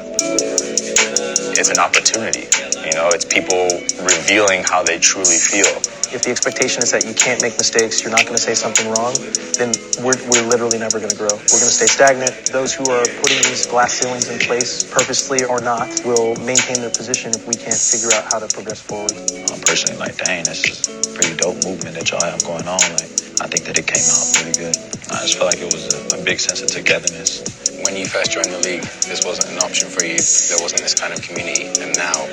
It's 1.58 1.70
an 1.70 1.78
opportunity. 1.78 2.48
You 2.84 2.92
know, 2.92 3.08
it's 3.14 3.24
people 3.24 3.68
revealing 4.02 4.64
how 4.64 4.82
they 4.82 4.98
truly 4.98 5.38
feel. 5.38 5.80
If 6.16 6.22
the 6.24 6.32
expectation 6.32 6.80
is 6.80 6.96
that 6.96 7.04
you 7.04 7.12
can't 7.12 7.44
make 7.44 7.60
mistakes, 7.60 8.00
you're 8.00 8.10
not 8.10 8.24
going 8.24 8.40
to 8.40 8.40
say 8.40 8.56
something 8.56 8.88
wrong, 8.88 9.12
then 9.60 9.76
we're, 10.00 10.16
we're 10.32 10.48
literally 10.48 10.80
never 10.80 10.96
going 10.96 11.12
to 11.12 11.20
grow. 11.20 11.28
We're 11.28 11.60
going 11.60 11.68
to 11.68 11.76
stay 11.76 11.84
stagnant. 11.84 12.32
Those 12.48 12.72
who 12.72 12.88
are 12.88 13.04
putting 13.20 13.36
these 13.44 13.68
glass 13.68 14.00
ceilings 14.00 14.24
in 14.32 14.40
place, 14.40 14.80
purposely 14.80 15.44
or 15.44 15.60
not, 15.60 15.92
will 16.08 16.32
maintain 16.40 16.80
their 16.80 16.88
position 16.88 17.36
if 17.36 17.44
we 17.44 17.52
can't 17.52 17.76
figure 17.76 18.16
out 18.16 18.32
how 18.32 18.40
to 18.40 18.48
progress 18.48 18.80
forward. 18.80 19.12
I'm 19.12 19.60
personally 19.60 20.00
like, 20.00 20.16
dang, 20.16 20.48
this 20.48 20.64
is 20.64 20.88
a 20.88 21.12
pretty 21.12 21.36
dope 21.36 21.60
movement 21.68 22.00
that 22.00 22.08
y'all 22.08 22.24
have 22.24 22.40
going 22.48 22.64
on. 22.64 22.80
Like, 22.96 23.12
I 23.44 23.52
think 23.52 23.68
that 23.68 23.76
it 23.76 23.84
came 23.84 24.08
out 24.08 24.24
really 24.40 24.56
good. 24.56 24.76
I 25.12 25.20
just 25.20 25.36
feel 25.36 25.52
like 25.52 25.60
it 25.60 25.68
was 25.68 25.84
a, 25.92 26.16
a 26.16 26.24
big 26.24 26.40
sense 26.40 26.64
of 26.64 26.72
togetherness. 26.72 27.44
When 27.86 27.94
you 27.94 28.04
first 28.04 28.32
joined 28.34 28.50
the 28.50 28.58
league, 28.66 28.82
this 29.06 29.22
wasn't 29.22 29.54
an 29.54 29.62
option 29.62 29.86
for 29.86 30.02
you. 30.02 30.18
There 30.18 30.58
wasn't 30.58 30.82
this 30.82 30.98
kind 30.98 31.14
of 31.14 31.22
community, 31.22 31.70
and 31.78 31.94
now 31.94 32.26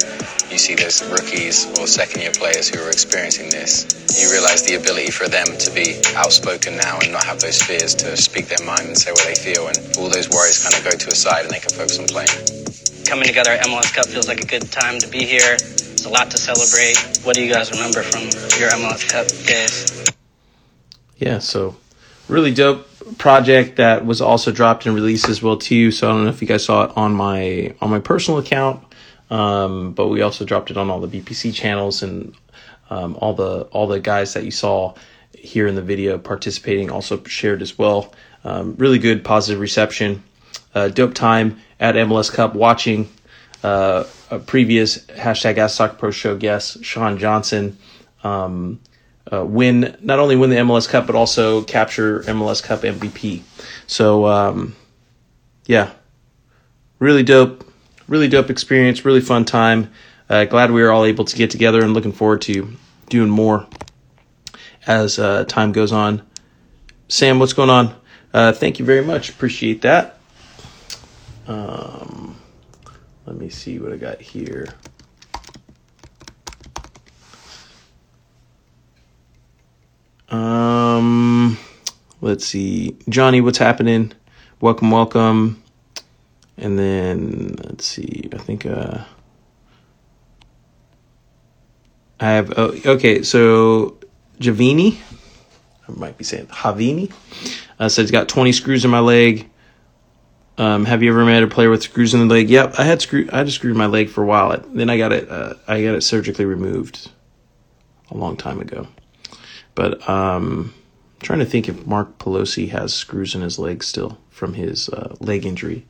you 0.50 0.58
see 0.58 0.74
those 0.74 1.06
rookies 1.14 1.70
or 1.78 1.86
second 1.86 2.26
year 2.26 2.34
players 2.34 2.68
who 2.68 2.82
are 2.82 2.90
experiencing 2.90 3.54
this. 3.54 3.86
You 4.18 4.34
realize 4.34 4.66
the 4.66 4.82
ability 4.82 5.14
for 5.14 5.30
them 5.30 5.46
to 5.46 5.70
be 5.70 6.02
outspoken 6.18 6.76
now 6.76 6.98
and 7.06 7.14
not 7.14 7.24
have 7.26 7.40
those 7.40 7.62
fears 7.62 7.94
to 8.02 8.18
speak 8.18 8.50
their 8.50 8.66
mind 8.66 8.90
and 8.90 8.98
say 8.98 9.14
what 9.14 9.30
they 9.30 9.38
feel, 9.38 9.70
and 9.70 9.78
all 10.02 10.10
those 10.10 10.26
worries 10.34 10.58
kind 10.58 10.74
of 10.74 10.82
go 10.82 10.98
to 10.98 11.08
a 11.14 11.16
side 11.16 11.46
and 11.46 11.54
they 11.54 11.62
can 11.62 11.70
focus 11.70 12.02
on 12.02 12.10
playing. 12.10 12.34
Coming 13.06 13.30
together 13.30 13.54
at 13.54 13.62
MLS 13.70 13.94
Cup 13.94 14.10
feels 14.10 14.28
like 14.28 14.42
a 14.42 14.50
good 14.50 14.66
time 14.74 14.98
to 15.06 15.08
be 15.08 15.22
here. 15.22 15.54
It's 15.54 16.06
a 16.06 16.10
lot 16.10 16.34
to 16.34 16.38
celebrate. 16.42 16.98
What 17.22 17.38
do 17.38 17.46
you 17.46 17.54
guys 17.54 17.70
remember 17.70 18.02
from 18.02 18.26
your 18.58 18.74
MLS 18.74 19.06
Cup 19.06 19.30
days? 19.46 20.10
Yeah, 21.22 21.38
so 21.38 21.78
really 22.28 22.54
dope 22.54 22.88
project 23.18 23.78
that 23.78 24.06
was 24.06 24.22
also 24.22 24.52
dropped 24.52 24.86
and 24.86 24.96
released 24.96 25.30
as 25.30 25.42
well 25.42 25.58
too. 25.58 25.92
So 25.92 26.10
I 26.10 26.14
don't 26.14 26.24
know 26.24 26.30
if 26.30 26.42
you 26.42 26.48
guys 26.48 26.66
saw 26.66 26.86
it 26.86 26.92
on 26.96 27.14
my 27.14 27.74
on 27.82 27.90
my 27.90 28.00
personal 28.00 28.40
account, 28.40 28.84
um, 29.30 29.94
but 29.94 30.08
we 30.08 30.22
also 30.22 30.46
dropped 30.46 30.72
it 30.72 30.78
on 30.78 30.90
all 30.90 31.00
the 31.00 31.22
BPC 31.22 31.54
channels 31.54 32.04
and 32.04 32.34
um, 32.90 33.18
all 33.20 33.34
the 33.34 33.62
all 33.72 33.88
the 33.88 34.00
guys 34.00 34.34
that 34.34 34.46
you 34.46 34.52
saw 34.52 34.94
here 35.34 35.68
in 35.68 35.76
the 35.76 35.82
video 35.82 36.18
participating 36.18 36.90
also 36.90 37.22
shared 37.24 37.62
as 37.62 37.78
well. 37.78 38.14
Um, 38.44 38.76
really 38.78 39.00
good 39.00 39.24
positive 39.24 39.60
reception. 39.60 40.24
Uh, 40.74 40.88
dope 40.88 41.14
time 41.14 41.60
at 41.80 41.96
MLS 41.96 42.34
Cup 42.34 42.56
watching 42.56 43.10
uh, 43.64 44.06
a 44.32 44.40
previous 44.40 45.00
hashtag 45.08 45.58
Ask 45.58 45.78
Soccer 45.78 45.96
Pro 45.96 46.12
show 46.12 46.38
guest 46.38 46.84
Sean 46.84 47.18
Johnson. 47.18 47.78
Um, 48.24 48.80
uh, 49.32 49.46
win 49.46 49.96
not 50.02 50.20
only 50.20 50.36
win 50.36 50.50
the 50.50 50.58
MLS 50.58 50.88
Cup 50.88 51.08
but 51.08 51.16
also 51.16 51.64
capture 51.64 52.22
MLS 52.24 52.62
Cup 52.62 52.82
MVP. 52.82 53.42
So 53.88 54.26
um, 54.26 54.76
yeah, 55.66 55.92
really 57.00 57.24
dope, 57.24 57.66
really 58.08 58.28
dope 58.28 58.50
experience, 58.50 59.06
really 59.06 59.22
fun 59.22 59.46
time. 59.46 59.92
Uh, 60.30 60.46
glad 60.46 60.72
we 60.72 60.82
were 60.82 60.92
all 60.92 61.06
able 61.06 61.26
to 61.26 61.36
get 61.36 61.52
together 61.52 61.84
and 61.84 61.94
looking 61.94 62.12
forward 62.12 62.42
to 62.42 62.76
doing 63.10 63.30
more 63.30 63.68
as 64.88 65.20
uh, 65.20 65.46
time 65.46 65.72
goes 65.72 65.92
on. 65.92 66.22
Sam, 67.08 67.40
what's 67.40 67.54
going 67.54 67.70
on? 67.70 67.96
Uh, 68.34 68.52
thank 68.52 68.80
you 68.80 68.86
very 68.86 69.06
much. 69.06 69.30
Appreciate 69.30 69.82
that. 69.82 70.18
Um, 71.48 72.36
let 73.26 73.36
me 73.36 73.50
see 73.50 73.80
what 73.80 73.94
I 73.94 73.98
got 73.98 74.22
here. 74.22 74.68
Um, 80.30 81.58
let's 82.22 82.46
see, 82.46 82.98
Johnny, 83.10 83.42
what's 83.42 83.58
happening? 83.58 84.14
Welcome, 84.62 84.92
welcome. 84.92 85.62
And 86.58 86.78
then 86.78 87.56
let's 87.64 87.86
see, 87.86 88.30
I 88.34 88.38
think 88.38 88.66
uh, 88.66 89.04
I 92.20 92.32
have 92.32 92.54
oh, 92.58 92.76
okay. 92.86 93.24
So 93.24 93.98
Javini, 94.40 94.98
I 95.88 95.92
might 95.92 96.18
be 96.18 96.24
saying 96.24 96.48
Javini, 96.48 97.12
uh, 97.80 97.90
said 97.90 98.04
he's 98.04 98.12
got 98.12 98.30
twenty 98.30 98.52
screws 98.52 98.86
in 98.86 98.92
my 98.92 99.00
leg. 99.00 99.50
Um, 100.58 100.86
have 100.86 101.02
you 101.02 101.10
ever 101.10 101.26
met 101.26 101.42
a 101.42 101.48
player 101.48 101.72
with 101.72 101.82
screws 101.82 102.14
in 102.14 102.20
the 102.20 102.34
leg? 102.34 102.50
Yep, 102.50 102.76
I 102.78 102.84
had 102.84 103.02
screw. 103.02 103.28
I 103.34 103.40
had 103.40 103.48
a 103.48 103.52
screw 103.52 103.72
in 103.72 103.78
my 103.78 103.88
leg 103.88 104.10
for 104.10 104.24
a 104.24 104.26
while. 104.28 104.64
Then 104.68 104.90
I 104.90 104.98
got 104.98 105.12
it. 105.12 105.30
Uh, 105.30 105.56
I 105.68 105.82
got 105.84 105.96
it 105.96 106.02
surgically 106.02 106.46
removed 106.46 107.10
a 108.12 108.16
long 108.16 108.38
time 108.38 108.60
ago. 108.62 108.88
But 109.76 110.08
um, 110.08 110.74
I'm 111.16 111.22
trying 111.22 111.40
to 111.40 111.46
think 111.46 111.68
if 111.68 111.86
Marc 111.86 112.18
Pelosi 112.20 112.70
has 112.70 112.94
screws 112.94 113.36
in 113.36 113.42
his 113.42 113.58
leg 113.58 113.84
still 113.84 114.18
from 114.30 114.54
his 114.54 114.90
uh, 114.90 115.16
leg 115.20 115.46
injury. 115.46 115.86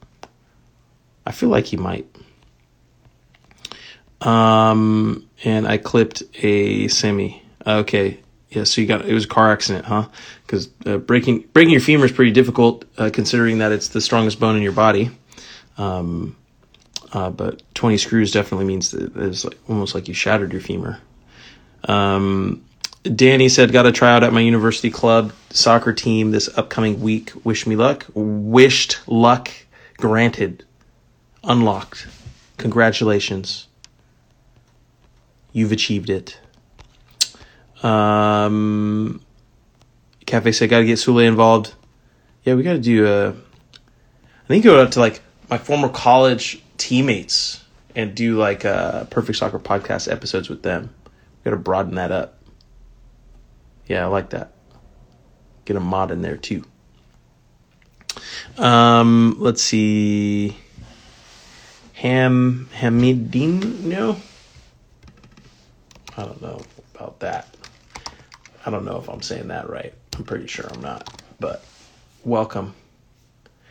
I 1.25 1.31
feel 1.31 1.49
like 1.49 1.65
he 1.65 1.77
might. 1.77 2.05
Um, 4.21 5.27
and 5.43 5.67
I 5.67 5.77
clipped 5.77 6.23
a 6.41 6.87
semi. 6.87 7.41
Okay, 7.65 8.19
yeah. 8.49 8.63
So 8.63 8.81
you 8.81 8.87
got 8.87 9.05
it 9.05 9.13
was 9.13 9.25
a 9.25 9.29
car 9.29 9.51
accident, 9.51 9.85
huh? 9.85 10.07
Because 10.45 10.69
uh, 10.85 10.97
breaking 10.97 11.41
breaking 11.53 11.71
your 11.71 11.81
femur 11.81 12.05
is 12.05 12.11
pretty 12.11 12.31
difficult, 12.31 12.85
uh, 12.97 13.09
considering 13.11 13.59
that 13.59 13.71
it's 13.71 13.89
the 13.89 14.01
strongest 14.01 14.39
bone 14.39 14.55
in 14.55 14.61
your 14.61 14.71
body. 14.73 15.11
Um, 15.77 16.35
uh, 17.13 17.29
but 17.29 17.61
20 17.75 17.97
screws 17.97 18.31
definitely 18.31 18.65
means 18.65 18.91
that 18.91 19.15
it's 19.15 19.45
like, 19.45 19.57
almost 19.69 19.93
like 19.93 20.07
you 20.07 20.13
shattered 20.13 20.51
your 20.51 20.61
femur. 20.61 20.99
Um, 21.87 22.63
Danny 23.03 23.49
said, 23.49 23.73
got 23.73 23.85
a 23.85 23.91
tryout 23.91 24.23
at 24.23 24.31
my 24.31 24.39
university 24.39 24.89
club 24.89 25.33
soccer 25.49 25.91
team 25.91 26.31
this 26.31 26.49
upcoming 26.57 27.01
week. 27.01 27.33
Wish 27.43 27.67
me 27.67 27.75
luck. 27.75 28.05
Wished 28.13 28.99
luck 29.07 29.51
granted. 29.97 30.63
Unlocked. 31.43 32.07
Congratulations. 32.57 33.67
You've 35.51 35.73
achieved 35.73 36.09
it. 36.09 36.39
Um, 37.83 39.21
Cafe 40.25 40.53
said, 40.53 40.69
got 40.69 40.79
to 40.79 40.85
get 40.85 40.97
Sule 40.97 41.27
involved. 41.27 41.73
Yeah, 42.43 42.55
we 42.55 42.63
got 42.63 42.73
to 42.73 42.79
do 42.79 43.05
a. 43.05 43.29
I 43.31 44.47
think 44.47 44.63
go 44.63 44.81
out 44.81 44.93
to 44.93 44.99
like 44.99 45.21
my 45.49 45.57
former 45.57 45.89
college 45.89 46.61
teammates 46.77 47.63
and 47.95 48.15
do 48.15 48.37
like 48.37 48.63
a 48.63 49.07
Perfect 49.09 49.37
Soccer 49.37 49.59
podcast 49.59 50.09
episodes 50.09 50.49
with 50.49 50.63
them. 50.63 50.93
We 51.05 51.49
got 51.49 51.51
to 51.51 51.61
broaden 51.61 51.95
that 51.95 52.11
up. 52.11 52.42
Yeah, 53.93 54.05
I 54.05 54.07
like 54.07 54.31
that. 54.31 54.53
Get 55.65 55.77
a 55.77 55.79
mod 55.79 56.09
in 56.09 56.23
there 56.23 56.35
too. 56.35 56.65
Um, 58.57 59.35
let's 59.37 59.61
see. 59.61 60.57
Ham 61.93 62.69
Hamidino. 62.73 64.19
I 66.17 66.25
don't 66.25 66.41
know 66.41 66.63
about 66.95 67.19
that. 67.19 67.55
I 68.65 68.71
don't 68.71 68.83
know 68.83 68.97
if 68.97 69.07
I'm 69.07 69.21
saying 69.21 69.49
that 69.49 69.69
right. 69.69 69.93
I'm 70.17 70.23
pretty 70.23 70.47
sure 70.47 70.65
I'm 70.71 70.81
not. 70.81 71.07
But 71.39 71.63
welcome. 72.23 72.73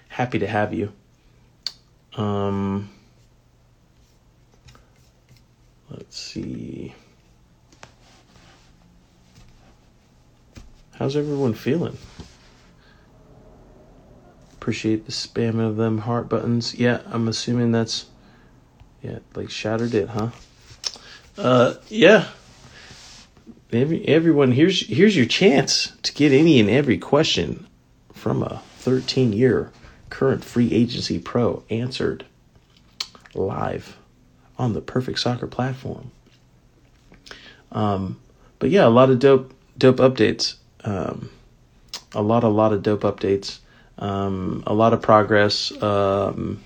Happy 0.06 0.38
to 0.38 0.46
have 0.46 0.72
you. 0.72 0.92
Um, 2.14 2.90
let's 5.90 6.16
see. 6.16 6.94
How's 11.02 11.16
everyone 11.16 11.54
feeling? 11.54 11.98
Appreciate 14.52 15.04
the 15.04 15.10
spamming 15.10 15.66
of 15.66 15.76
them 15.76 15.98
heart 15.98 16.28
buttons. 16.28 16.76
Yeah, 16.76 17.00
I'm 17.06 17.26
assuming 17.26 17.72
that's 17.72 18.06
yeah, 19.02 19.18
like 19.34 19.50
shattered 19.50 19.94
it, 19.94 20.10
huh? 20.10 20.28
Uh, 21.36 21.74
yeah. 21.88 22.28
Every 23.72 24.06
everyone 24.06 24.52
here's 24.52 24.86
here's 24.86 25.16
your 25.16 25.26
chance 25.26 25.92
to 26.04 26.14
get 26.14 26.30
any 26.30 26.60
and 26.60 26.70
every 26.70 26.98
question 26.98 27.66
from 28.12 28.44
a 28.44 28.62
13 28.76 29.32
year 29.32 29.72
current 30.08 30.44
free 30.44 30.72
agency 30.72 31.18
pro 31.18 31.64
answered 31.68 32.24
live 33.34 33.96
on 34.56 34.72
the 34.72 34.80
Perfect 34.80 35.18
Soccer 35.18 35.48
platform. 35.48 36.12
Um, 37.72 38.20
but 38.60 38.70
yeah, 38.70 38.86
a 38.86 38.88
lot 38.88 39.10
of 39.10 39.18
dope 39.18 39.52
dope 39.76 39.96
updates. 39.96 40.58
Um, 40.84 41.30
a 42.14 42.22
lot, 42.22 42.44
a 42.44 42.48
lot 42.48 42.72
of 42.72 42.82
dope 42.82 43.02
updates. 43.02 43.58
Um, 43.98 44.62
a 44.66 44.74
lot 44.74 44.92
of 44.92 45.02
progress. 45.02 45.70
Um, 45.82 46.62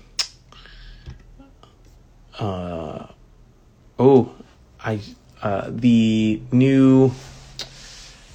uh, 2.39 3.07
oh, 3.99 4.33
I 4.79 4.99
uh, 5.41 5.69
the 5.69 6.41
new 6.51 7.11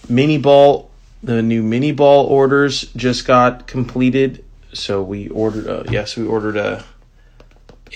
mini 0.08 0.38
ball 0.38 0.90
the 1.22 1.42
new 1.42 1.62
mini 1.62 1.92
ball 1.92 2.26
orders 2.26 2.82
just 2.96 3.26
got 3.26 3.66
completed 3.66 4.44
so 4.72 5.02
we 5.02 5.28
ordered 5.28 5.66
uh, 5.66 5.84
yes 5.90 6.16
we 6.16 6.26
ordered 6.26 6.56
a 6.56 6.84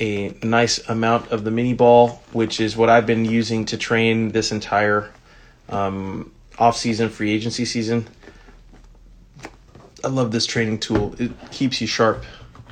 a 0.00 0.34
nice 0.42 0.78
amount 0.88 1.30
of 1.30 1.44
the 1.44 1.50
mini 1.50 1.74
ball 1.74 2.22
which 2.32 2.60
is 2.60 2.76
what 2.76 2.88
i've 2.88 3.06
been 3.06 3.24
using 3.24 3.64
to 3.64 3.76
train 3.76 4.30
this 4.30 4.52
entire 4.52 5.10
um, 5.68 6.30
off 6.58 6.76
season 6.76 7.08
free 7.08 7.32
agency 7.32 7.64
season 7.64 8.06
i 10.04 10.08
love 10.08 10.32
this 10.32 10.46
training 10.46 10.78
tool 10.78 11.14
it 11.18 11.32
keeps 11.50 11.80
you 11.80 11.86
sharp 11.86 12.24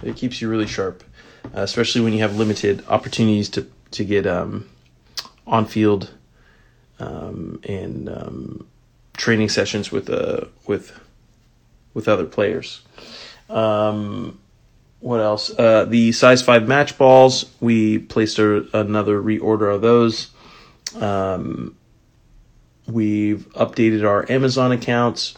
it 0.02 0.16
keeps 0.16 0.40
you 0.40 0.48
really 0.48 0.66
sharp 0.66 1.02
uh, 1.56 1.60
especially 1.60 2.00
when 2.00 2.12
you 2.12 2.20
have 2.20 2.36
limited 2.36 2.84
opportunities 2.88 3.48
to 3.48 3.66
to 3.90 4.04
get 4.04 4.26
um, 4.26 4.68
on 5.46 5.66
field 5.66 6.12
um, 6.98 7.60
and 7.68 8.08
um, 8.08 8.66
training 9.16 9.48
sessions 9.48 9.92
with 9.92 10.10
uh 10.10 10.40
with 10.66 10.98
with 11.94 12.08
other 12.08 12.26
players. 12.26 12.82
Um, 13.48 14.40
what 15.00 15.20
else? 15.20 15.56
Uh, 15.56 15.84
the 15.84 16.12
size 16.12 16.42
five 16.42 16.66
match 16.66 16.98
balls. 16.98 17.50
We 17.60 17.98
placed 17.98 18.38
a, 18.38 18.66
another 18.78 19.20
reorder 19.22 19.72
of 19.74 19.80
those. 19.80 20.30
Um, 21.00 21.76
we've 22.86 23.48
updated 23.54 24.06
our 24.06 24.30
Amazon 24.30 24.72
accounts. 24.72 25.34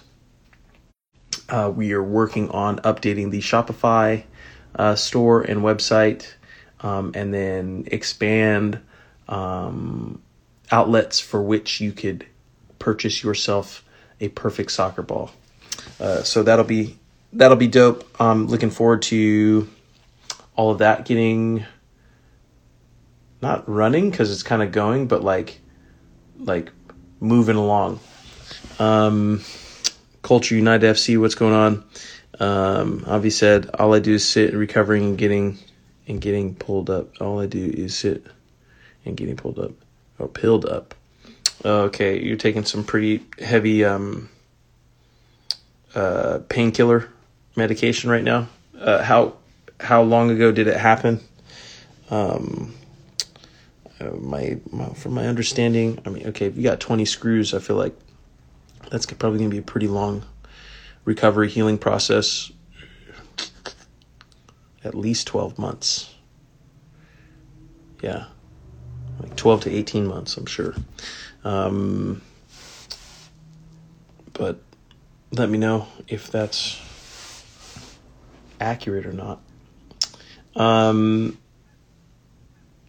Uh, 1.49 1.73
we 1.75 1.93
are 1.93 2.03
working 2.03 2.51
on 2.51 2.79
updating 2.81 3.31
the 3.31 3.41
Shopify 3.41 4.25
uh, 4.75 4.95
store 4.95 5.43
and 5.43 5.61
website, 5.63 6.35
um, 6.81 7.13
and 7.15 7.33
then 7.33 7.85
expand 7.87 8.81
um, 9.29 10.21
outlets 10.71 11.21
for 11.21 11.43
which 11.43 11.81
you 11.81 11.93
could 11.93 12.27
purchase 12.79 13.23
yourself 13.23 13.85
a 14.21 14.29
perfect 14.29 14.73
soccer 14.73 15.03
ball. 15.03 15.31
Uh, 16.01 16.23
so 16.23 16.43
that'll 16.43 16.65
be 16.65 16.99
that'll 17.33 17.57
be 17.57 17.69
dope. 17.69 18.05
I'm 18.21 18.47
looking 18.47 18.71
forward 18.71 19.03
to 19.03 19.69
all 20.57 20.71
of 20.71 20.79
that 20.79 21.05
getting 21.05 21.65
not 23.43 23.69
running 23.69 24.11
because 24.11 24.33
it's 24.33 24.43
kind 24.43 24.63
of 24.63 24.73
going, 24.73 25.07
but 25.07 25.23
like 25.23 25.61
like 26.39 26.71
moving 27.21 27.57
along. 27.57 28.01
Um, 28.79 29.43
Culture 30.23 30.55
United 30.55 30.95
FC, 30.97 31.21
what's 31.21 31.35
going 31.35 31.55
on? 31.55 31.85
Um, 32.39 33.05
Avi 33.07 33.31
said, 33.31 33.71
all 33.79 33.95
I 33.95 34.01
do 34.01 34.15
is 34.15 34.29
sit 34.29 34.51
and 34.51 34.59
recovering 34.59 35.05
and 35.05 35.19
getting 35.19 35.59
and 36.09 36.21
getting 36.21 36.55
pulled 36.55 36.91
up. 36.91 37.21
All 37.21 37.41
I 37.41 37.47
do 37.47 37.65
is 37.65 37.97
sit 37.97 38.25
and 39.05 39.17
getting 39.17 39.37
pulled 39.37 39.59
up 39.59 39.73
or 40.19 40.29
pilled 40.29 40.67
up. 40.67 40.95
Okay, 41.65 42.23
you're 42.23 42.37
taking 42.37 42.65
some 42.65 42.85
pretty 42.85 43.25
heavy 43.41 43.85
um, 43.85 44.29
uh, 45.95 46.41
painkiller 46.49 47.09
medication 47.57 48.11
right 48.11 48.23
now. 48.23 48.49
Uh, 48.79 49.03
how 49.03 49.35
how 49.81 50.03
long 50.03 50.31
ago 50.31 50.53
did 50.53 50.69
it 50.69 50.77
happen? 50.77 51.21
Um, 52.11 52.75
uh, 54.01 54.11
my, 54.17 54.59
my 54.71 54.89
from 54.91 55.15
my 55.15 55.27
understanding, 55.27 55.99
I 56.05 56.11
mean, 56.11 56.27
okay, 56.29 56.47
if 56.47 56.57
you 56.57 56.63
got 56.63 56.81
20 56.81 57.05
screws, 57.05 57.55
I 57.55 57.59
feel 57.59 57.77
like 57.77 57.97
that's 58.91 59.07
probably 59.07 59.39
gonna 59.39 59.51
be 59.51 59.59
a 59.59 59.63
pretty 59.63 59.89
long 59.89 60.25
recovery 61.05 61.49
healing 61.49 61.79
process. 61.79 62.53
At 64.85 64.95
least 64.95 65.27
12 65.27 65.59
months. 65.59 66.15
Yeah, 68.03 68.27
like 69.21 69.35
12 69.37 69.63
to 69.63 69.71
18 69.71 70.07
months, 70.07 70.37
I'm 70.37 70.47
sure. 70.47 70.75
Um, 71.43 72.21
but 74.33 74.61
let 75.33 75.49
me 75.49 75.59
know 75.59 75.89
if 76.07 76.31
that's 76.31 76.81
accurate 78.61 79.07
or 79.07 79.13
not. 79.13 79.41
Um, 80.55 81.39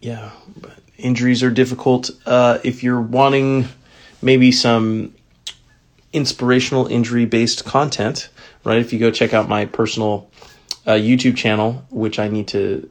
yeah, 0.00 0.30
but 0.56 0.78
injuries 0.98 1.42
are 1.42 1.50
difficult. 1.50 2.10
Uh, 2.26 2.58
if 2.64 2.82
you're 2.82 3.00
wanting 3.00 3.68
maybe 4.20 4.52
some 4.52 5.14
inspirational 6.12 6.86
injury 6.86 7.24
based 7.24 7.64
content, 7.64 8.28
right? 8.64 8.78
If 8.78 8.92
you 8.92 8.98
go 8.98 9.10
check 9.10 9.32
out 9.32 9.48
my 9.48 9.64
personal 9.64 10.30
uh, 10.86 10.92
YouTube 10.92 11.36
channel, 11.36 11.86
which 11.90 12.18
I 12.18 12.28
need 12.28 12.48
to, 12.48 12.90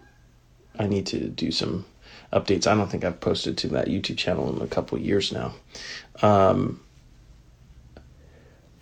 I 0.79 0.87
need 0.87 1.05
to 1.07 1.27
do 1.27 1.51
some 1.51 1.85
updates. 2.31 2.67
I 2.67 2.75
don't 2.75 2.89
think 2.89 3.03
I've 3.03 3.19
posted 3.19 3.57
to 3.59 3.67
that 3.69 3.87
YouTube 3.87 4.17
channel 4.17 4.55
in 4.55 4.61
a 4.61 4.67
couple 4.67 4.97
years 4.97 5.31
now. 5.31 5.53
Um, 6.21 6.81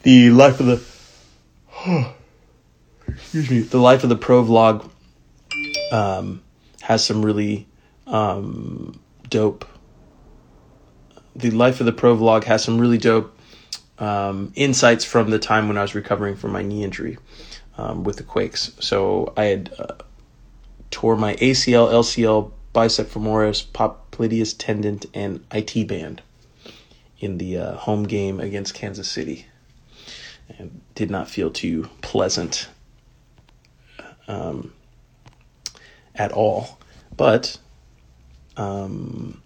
the 0.03 0.29
life 0.29 0.59
of 0.59 0.67
the 0.67 0.83
excuse 3.07 3.49
me, 3.49 3.59
the 3.59 3.79
life 3.79 4.03
of 4.03 4.09
the 4.09 4.15
pro 4.15 4.43
vlog 4.43 4.89
um, 5.91 6.43
has 6.81 7.05
some 7.05 7.25
really 7.25 7.67
um, 8.07 8.99
dope. 9.29 9.65
The 11.35 11.51
life 11.51 11.79
of 11.79 11.85
the 11.85 11.91
pro 11.91 12.15
vlog 12.15 12.45
has 12.45 12.63
some 12.63 12.79
really 12.79 12.97
dope 12.97 13.37
um, 13.99 14.51
insights 14.55 15.05
from 15.05 15.29
the 15.29 15.39
time 15.39 15.67
when 15.67 15.77
I 15.77 15.81
was 15.81 15.95
recovering 15.95 16.35
from 16.35 16.51
my 16.51 16.61
knee 16.61 16.83
injury 16.83 17.17
um, 17.77 18.03
with 18.03 18.17
the 18.17 18.23
Quakes. 18.23 18.71
So 18.79 19.33
I 19.35 19.45
had 19.45 19.73
uh, 19.77 19.95
tore 20.91 21.15
my 21.15 21.35
ACL, 21.35 21.91
LCL, 21.91 22.51
bicep 22.73 23.07
femoris, 23.07 23.65
popliteus 23.65 24.55
tendon, 24.57 24.99
and 25.13 25.45
IT 25.51 25.87
band 25.87 26.21
in 27.19 27.37
the 27.37 27.57
uh, 27.57 27.75
home 27.75 28.03
game 28.03 28.39
against 28.39 28.73
Kansas 28.73 29.09
City. 29.09 29.45
And 30.59 30.81
did 30.93 31.09
not 31.09 31.27
feel 31.27 31.49
too 31.49 31.89
pleasant 32.01 32.67
um, 34.27 34.73
at 36.13 36.31
all. 36.31 36.79
But, 37.15 37.57
um, 38.57 39.41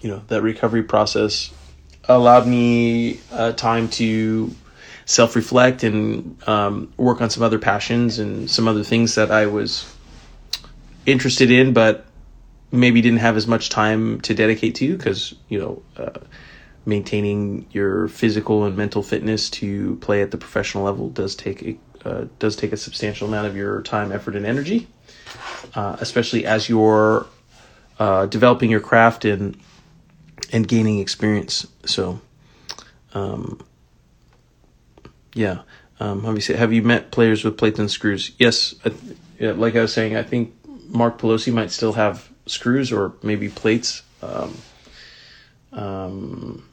you 0.00 0.08
know, 0.08 0.22
that 0.28 0.42
recovery 0.42 0.82
process 0.82 1.52
allowed 2.04 2.46
me 2.46 3.20
uh, 3.32 3.52
time 3.52 3.88
to 3.88 4.54
self 5.04 5.36
reflect 5.36 5.82
and 5.82 6.36
um, 6.48 6.92
work 6.96 7.20
on 7.20 7.30
some 7.30 7.42
other 7.42 7.58
passions 7.58 8.18
and 8.18 8.50
some 8.50 8.68
other 8.68 8.84
things 8.84 9.16
that 9.16 9.30
I 9.30 9.46
was 9.46 9.92
interested 11.06 11.50
in, 11.50 11.72
but 11.72 12.06
maybe 12.72 13.00
didn't 13.00 13.18
have 13.18 13.36
as 13.36 13.46
much 13.46 13.68
time 13.68 14.20
to 14.20 14.34
dedicate 14.34 14.76
to 14.76 14.96
because 14.96 15.34
you 15.48 15.58
know 15.58 15.82
uh, 15.96 16.20
maintaining 16.86 17.66
your 17.72 18.08
physical 18.08 18.64
and 18.64 18.76
mental 18.76 19.02
fitness 19.02 19.50
to 19.50 19.96
play 19.96 20.22
at 20.22 20.30
the 20.30 20.38
professional 20.38 20.84
level 20.84 21.10
does 21.10 21.34
take 21.34 21.62
a 21.62 21.78
uh, 22.04 22.24
does 22.38 22.56
take 22.56 22.72
a 22.72 22.76
substantial 22.76 23.28
amount 23.28 23.46
of 23.46 23.54
your 23.54 23.82
time, 23.82 24.10
effort, 24.10 24.34
and 24.34 24.46
energy, 24.46 24.88
uh, 25.74 25.96
especially 26.00 26.46
as 26.46 26.66
you're 26.68 27.26
uh, 28.00 28.26
developing 28.26 28.70
your 28.70 28.80
craft 28.80 29.24
and 29.24 29.56
and 30.52 30.66
gaining 30.66 30.98
experience. 30.98 31.66
So, 31.84 32.20
um, 33.14 33.60
yeah. 35.34 35.60
Um, 36.00 36.24
obviously, 36.24 36.56
have 36.56 36.72
you 36.72 36.82
met 36.82 37.12
players 37.12 37.44
with 37.44 37.58
plates 37.58 37.78
and 37.78 37.90
screws? 37.90 38.32
Yes. 38.38 38.74
yeah, 39.38 39.52
like 39.52 39.76
I 39.76 39.82
was 39.82 39.92
saying, 39.92 40.16
I 40.16 40.22
think 40.22 40.54
Marc 40.88 41.18
Pelosi 41.18 41.52
might 41.52 41.70
still 41.70 41.92
have 41.92 42.28
screws 42.46 42.90
or 42.90 43.12
maybe 43.22 43.50
plates. 43.50 44.02
Um, 44.22 44.56
um, 45.72 46.68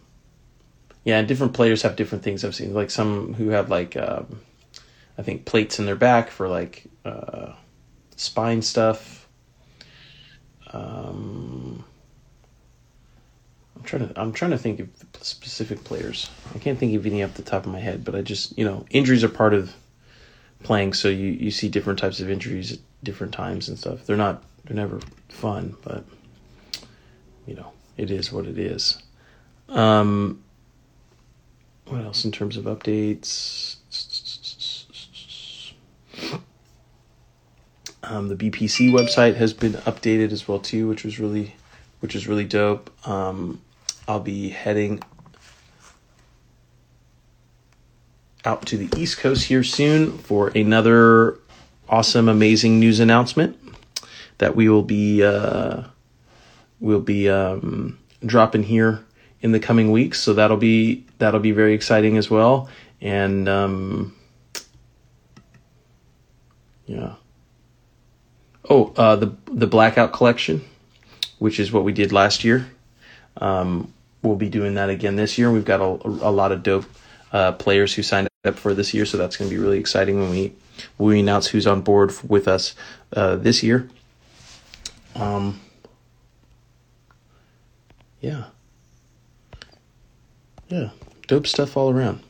yeah, 1.04 1.20
and 1.20 1.28
different 1.28 1.54
players 1.54 1.82
have 1.82 1.98
different 1.98 2.24
things. 2.24 2.46
I've 2.46 2.56
seen 2.56 2.74
like 2.74 2.90
some 2.90 3.34
who 3.34 3.50
have 3.50 3.70
like 3.70 3.98
um, 3.98 4.40
I 5.18 5.24
think 5.24 5.46
plates 5.46 5.78
in 5.78 5.86
their 5.86 5.96
back 5.98 6.30
for 6.30 6.48
like 6.48 6.86
uh, 7.04 7.52
spine 8.16 8.62
stuff. 8.62 9.27
Um, 10.74 11.84
I'm 13.76 13.84
trying 13.84 14.08
to 14.08 14.20
I'm 14.20 14.34
trying 14.34 14.52
to 14.52 14.58
think 14.58 14.80
of 14.80 14.90
specific 15.22 15.84
players. 15.84 16.30
I 16.54 16.60
can't 16.60 16.78
think 16.78 16.96
of 16.96 17.06
any 17.06 17.24
off 17.24 17.36
the 17.36 17.44
top 17.44 17.66
of 17.66 17.72
my 17.72 17.80
head, 17.80 18.04
but 18.04 18.16
I 18.16 18.22
just 18.22 18.58
you 18.58 18.66
know 18.66 18.86
injuries 18.90 19.24
are 19.24 19.30
part 19.30 19.54
of 19.54 19.74
playing, 20.64 20.94
so 20.94 21.08
you 21.08 21.28
you 21.28 21.52
see 21.52 21.70
different 21.70 22.00
types 22.00 22.20
of 22.20 22.30
injuries 22.30 22.74
at 22.74 22.80
different 23.04 23.34
times 23.34 23.70
and 23.70 23.78
stuff. 23.78 24.06
They're 24.06 24.18
not 24.18 24.44
they're 24.66 24.76
never 24.76 25.00
fun, 25.30 25.76
but 25.84 26.04
you 27.46 27.56
know, 27.56 27.72
it 27.96 28.12
is 28.12 28.32
what 28.32 28.46
it 28.46 28.58
is. 28.58 29.02
Um, 29.70 30.44
what 31.86 32.02
else 32.02 32.26
in 32.26 32.32
terms 32.32 32.58
of 32.58 32.66
updates? 32.66 33.77
Um, 38.10 38.30
the 38.30 38.36
BPC 38.36 38.92
website 38.92 39.36
has 39.36 39.54
been 39.54 39.74
updated 39.74 40.32
as 40.32 40.48
well 40.48 40.60
too, 40.60 40.88
which 40.88 41.04
was 41.04 41.20
really, 41.20 41.56
which 42.00 42.16
is 42.16 42.28
really 42.28 42.46
dope. 42.46 42.90
Um, 43.08 43.62
I'll 44.08 44.22
be 44.22 44.50
heading 44.50 45.02
out 48.46 48.66
to 48.68 48.78
the 48.78 48.90
East 49.00 49.18
Coast 49.18 49.44
here 49.46 49.64
soon 49.64 50.18
for 50.20 50.50
another 50.50 51.38
awesome, 51.90 52.30
amazing 52.30 52.80
news 52.80 53.02
announcement 53.02 53.58
that 54.38 54.56
we 54.56 54.70
will 54.70 54.84
be 54.84 55.24
uh, 55.24 55.84
we'll 56.80 57.02
be 57.02 57.30
um, 57.30 58.00
dropping 58.26 58.64
here 58.64 59.04
in 59.42 59.52
the 59.52 59.60
coming 59.60 59.92
weeks. 59.92 60.22
So 60.22 60.34
that'll 60.34 60.58
be 60.58 61.06
that'll 61.18 61.42
be 61.42 61.52
very 61.52 61.74
exciting 61.74 62.18
as 62.18 62.30
well. 62.30 62.70
And 63.02 63.50
um, 63.50 64.16
yeah. 66.86 67.16
Oh, 68.70 68.94
uh, 68.98 69.16
the 69.16 69.34
the 69.46 69.68
blackout 69.68 70.14
collection, 70.14 70.62
which 71.40 71.60
is 71.60 71.72
what 71.72 71.84
we 71.84 71.94
did 71.94 72.12
last 72.12 72.44
year. 72.44 72.68
Um, 73.38 73.94
we'll 74.22 74.36
be 74.36 74.50
doing 74.50 74.76
that 74.76 74.90
again 74.90 75.16
this 75.16 75.38
year. 75.38 75.52
We've 75.52 75.66
got 75.66 75.80
a, 75.80 76.08
a 76.08 76.32
lot 76.32 76.52
of 76.52 76.64
dope 76.64 76.86
uh, 77.32 77.54
players 77.54 77.94
who 77.94 78.04
signed 78.04 78.28
up 78.46 78.56
for 78.56 78.74
this 78.74 78.94
year, 78.94 79.06
so 79.06 79.18
that's 79.18 79.38
going 79.38 79.50
to 79.50 79.56
be 79.56 79.62
really 79.62 79.80
exciting 79.80 80.20
when 80.20 80.32
we 80.32 80.54
when 80.98 81.10
we 81.10 81.20
announce 81.20 81.48
who's 81.48 81.68
on 81.68 81.82
board 81.82 82.14
with 82.28 82.48
us 82.48 82.76
uh, 83.16 83.36
this 83.36 83.64
year. 83.64 83.90
Um, 85.16 85.60
yeah, 88.22 88.46
yeah, 90.68 90.90
dope 91.28 91.48
stuff 91.48 91.78
all 91.78 91.90
around. 91.90 92.22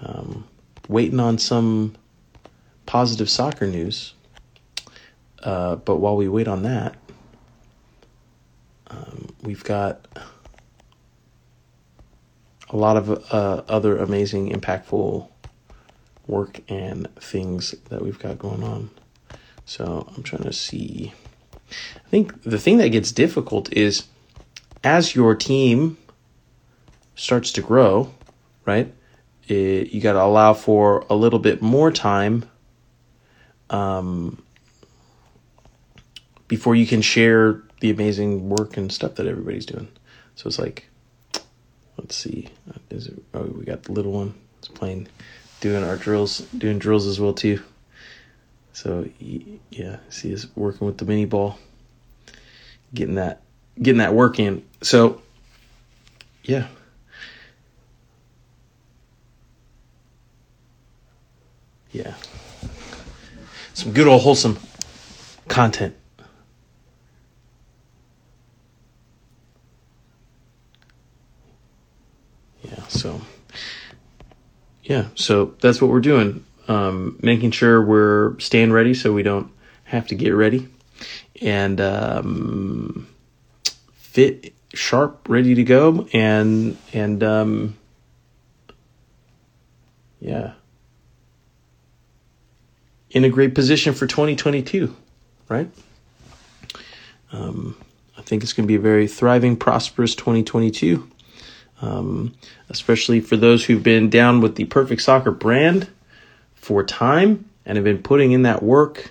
Um, 0.00 0.46
waiting 0.88 1.20
on 1.20 1.38
some 1.38 1.94
positive 2.86 3.28
soccer 3.28 3.66
news. 3.66 4.14
Uh, 5.46 5.76
but 5.76 5.98
while 5.98 6.16
we 6.16 6.26
wait 6.26 6.48
on 6.48 6.64
that, 6.64 6.96
um, 8.88 9.32
we've 9.42 9.62
got 9.62 10.04
a 12.68 12.76
lot 12.76 12.96
of 12.96 13.32
uh, 13.32 13.62
other 13.68 13.96
amazing, 13.96 14.50
impactful 14.52 15.28
work 16.26 16.60
and 16.68 17.06
things 17.20 17.76
that 17.90 18.02
we've 18.02 18.18
got 18.18 18.40
going 18.40 18.64
on. 18.64 18.90
So 19.64 20.12
I'm 20.16 20.24
trying 20.24 20.42
to 20.42 20.52
see. 20.52 21.12
I 21.70 22.08
think 22.08 22.42
the 22.42 22.58
thing 22.58 22.78
that 22.78 22.88
gets 22.88 23.12
difficult 23.12 23.72
is 23.72 24.06
as 24.82 25.14
your 25.14 25.36
team 25.36 25.96
starts 27.14 27.52
to 27.52 27.62
grow, 27.62 28.12
right? 28.64 28.92
It, 29.46 29.92
you 29.92 30.00
got 30.00 30.14
to 30.14 30.22
allow 30.22 30.54
for 30.54 31.06
a 31.08 31.14
little 31.14 31.38
bit 31.38 31.62
more 31.62 31.92
time 31.92 32.50
um, 33.70 34.42
before 36.48 36.74
you 36.74 36.86
can 36.86 37.02
share 37.02 37.62
the 37.80 37.90
amazing 37.90 38.48
work 38.48 38.76
and 38.76 38.90
stuff 38.90 39.16
that 39.16 39.26
everybody's 39.26 39.66
doing. 39.66 39.88
So 40.34 40.48
it's 40.48 40.58
like, 40.58 40.88
let's 41.96 42.16
see, 42.16 42.48
is 42.90 43.08
it? 43.08 43.22
Oh, 43.34 43.42
we 43.42 43.64
got 43.64 43.82
the 43.84 43.92
little 43.92 44.12
one. 44.12 44.34
It's 44.58 44.68
playing, 44.68 45.08
doing 45.60 45.82
our 45.84 45.96
drills, 45.96 46.40
doing 46.56 46.78
drills 46.78 47.06
as 47.06 47.20
well 47.20 47.32
too. 47.32 47.62
So 48.72 49.08
yeah, 49.18 49.96
see, 50.10 50.32
is 50.32 50.54
working 50.54 50.86
with 50.86 50.98
the 50.98 51.04
mini 51.04 51.24
ball, 51.24 51.58
getting 52.92 53.14
that, 53.14 53.42
getting 53.80 53.98
that 53.98 54.14
work 54.14 54.38
in. 54.38 54.64
So 54.82 55.22
yeah. 56.44 56.68
Yeah. 61.92 62.14
Some 63.72 63.92
good 63.92 64.06
old 64.06 64.22
wholesome 64.22 64.58
content. 65.48 65.94
Yeah, 72.76 72.86
so 72.88 73.20
yeah, 74.82 75.06
so 75.14 75.54
that's 75.60 75.80
what 75.80 75.90
we're 75.90 76.00
doing. 76.00 76.44
Um, 76.68 77.18
making 77.22 77.52
sure 77.52 77.80
we're 77.80 78.38
staying 78.40 78.72
ready 78.72 78.92
so 78.94 79.12
we 79.12 79.22
don't 79.22 79.50
have 79.84 80.06
to 80.08 80.14
get 80.14 80.30
ready. 80.30 80.68
And 81.40 81.80
um, 81.80 83.08
fit 83.94 84.52
sharp 84.74 85.28
ready 85.28 85.54
to 85.54 85.64
go 85.64 86.08
and 86.12 86.76
and 86.92 87.22
um, 87.22 87.76
yeah. 90.20 90.52
In 93.10 93.24
a 93.24 93.30
great 93.30 93.54
position 93.54 93.94
for 93.94 94.06
2022 94.06 94.94
right? 95.48 95.70
Um, 97.32 97.76
i 98.16 98.22
think 98.22 98.42
it's 98.42 98.52
going 98.52 98.64
to 98.64 98.68
be 98.68 98.76
a 98.76 98.80
very 98.80 99.06
thriving 99.06 99.56
prosperous 99.56 100.14
2022 100.14 101.08
um, 101.82 102.34
especially 102.68 103.20
for 103.20 103.36
those 103.36 103.64
who've 103.64 103.82
been 103.82 104.08
down 104.10 104.40
with 104.40 104.56
the 104.56 104.64
perfect 104.64 105.02
soccer 105.02 105.30
brand 105.30 105.88
for 106.54 106.82
time 106.82 107.48
and 107.64 107.76
have 107.76 107.84
been 107.84 108.02
putting 108.02 108.32
in 108.32 108.42
that 108.42 108.62
work 108.62 109.10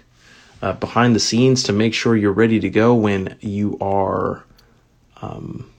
uh, 0.61 0.73
behind 0.73 1.15
the 1.15 1.19
scenes 1.19 1.63
to 1.63 1.73
make 1.73 1.93
sure 1.93 2.15
you're 2.15 2.31
ready 2.31 2.59
to 2.59 2.69
go 2.69 2.93
when 2.95 3.37
you 3.41 3.77
are 3.79 4.43
um, 5.21 5.69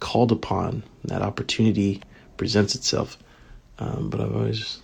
called 0.00 0.32
upon. 0.32 0.82
That 1.04 1.22
opportunity 1.22 2.02
presents 2.36 2.74
itself. 2.74 3.18
Um, 3.78 4.08
but 4.10 4.20
I've 4.20 4.34
always 4.34 4.80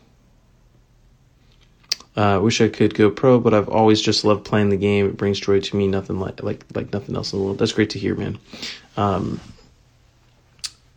uh, 2.16 2.40
wish 2.42 2.60
I 2.60 2.68
could 2.68 2.94
go 2.94 3.10
pro, 3.10 3.38
but 3.38 3.54
I've 3.54 3.68
always 3.68 4.00
just 4.02 4.24
loved 4.24 4.44
playing 4.44 4.70
the 4.70 4.76
game. 4.76 5.06
It 5.06 5.16
brings 5.16 5.40
joy 5.40 5.60
to 5.60 5.76
me, 5.76 5.86
nothing 5.86 6.18
like 6.18 6.42
like 6.42 6.64
like 6.74 6.92
nothing 6.92 7.16
else 7.16 7.32
in 7.32 7.38
the 7.38 7.44
world. 7.44 7.58
That's 7.58 7.72
great 7.72 7.90
to 7.90 7.98
hear, 7.98 8.14
man. 8.14 8.38
Um, 8.96 9.40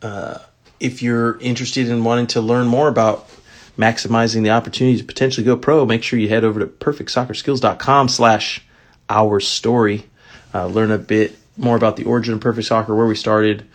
uh, 0.04 0.40
if 0.80 1.02
you're 1.02 1.40
interested 1.40 1.90
in 1.90 2.04
wanting 2.04 2.28
to 2.28 2.42
learn 2.42 2.68
more 2.68 2.88
about 2.88 3.30
maximizing 3.78 4.44
the 4.44 4.52
opportunity 4.52 4.98
to 4.98 5.04
potentially 5.04 5.46
go 5.46 5.58
pro, 5.58 5.86
make 5.86 6.04
sure 6.04 6.20
you 6.20 6.30
head 6.30 6.44
over 6.44 6.60
to 6.60 6.68
perfectsoccerskills.com 6.68 8.08
slash 8.10 8.66
our 9.10 9.40
story. 9.40 10.06
Uh, 10.54 10.68
learn 10.68 10.92
a 10.92 10.98
bit 10.98 11.38
more 11.58 11.76
about 11.76 11.96
the 11.96 12.04
origin 12.04 12.34
of 12.34 12.42
Perfect 12.42 12.68
Soccer, 12.68 12.96
where 12.96 13.08
we 13.08 13.16
started, 13.16 13.66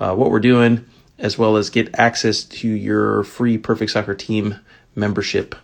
uh, 0.00 0.14
what 0.14 0.30
we're 0.30 0.40
doing, 0.40 0.84
as 1.18 1.38
well 1.38 1.56
as 1.56 1.70
get 1.70 1.98
access 1.98 2.44
to 2.44 2.68
your 2.68 3.22
free 3.24 3.56
Perfect 3.56 3.92
Soccer 3.92 4.14
team 4.14 4.56
membership 4.94 5.54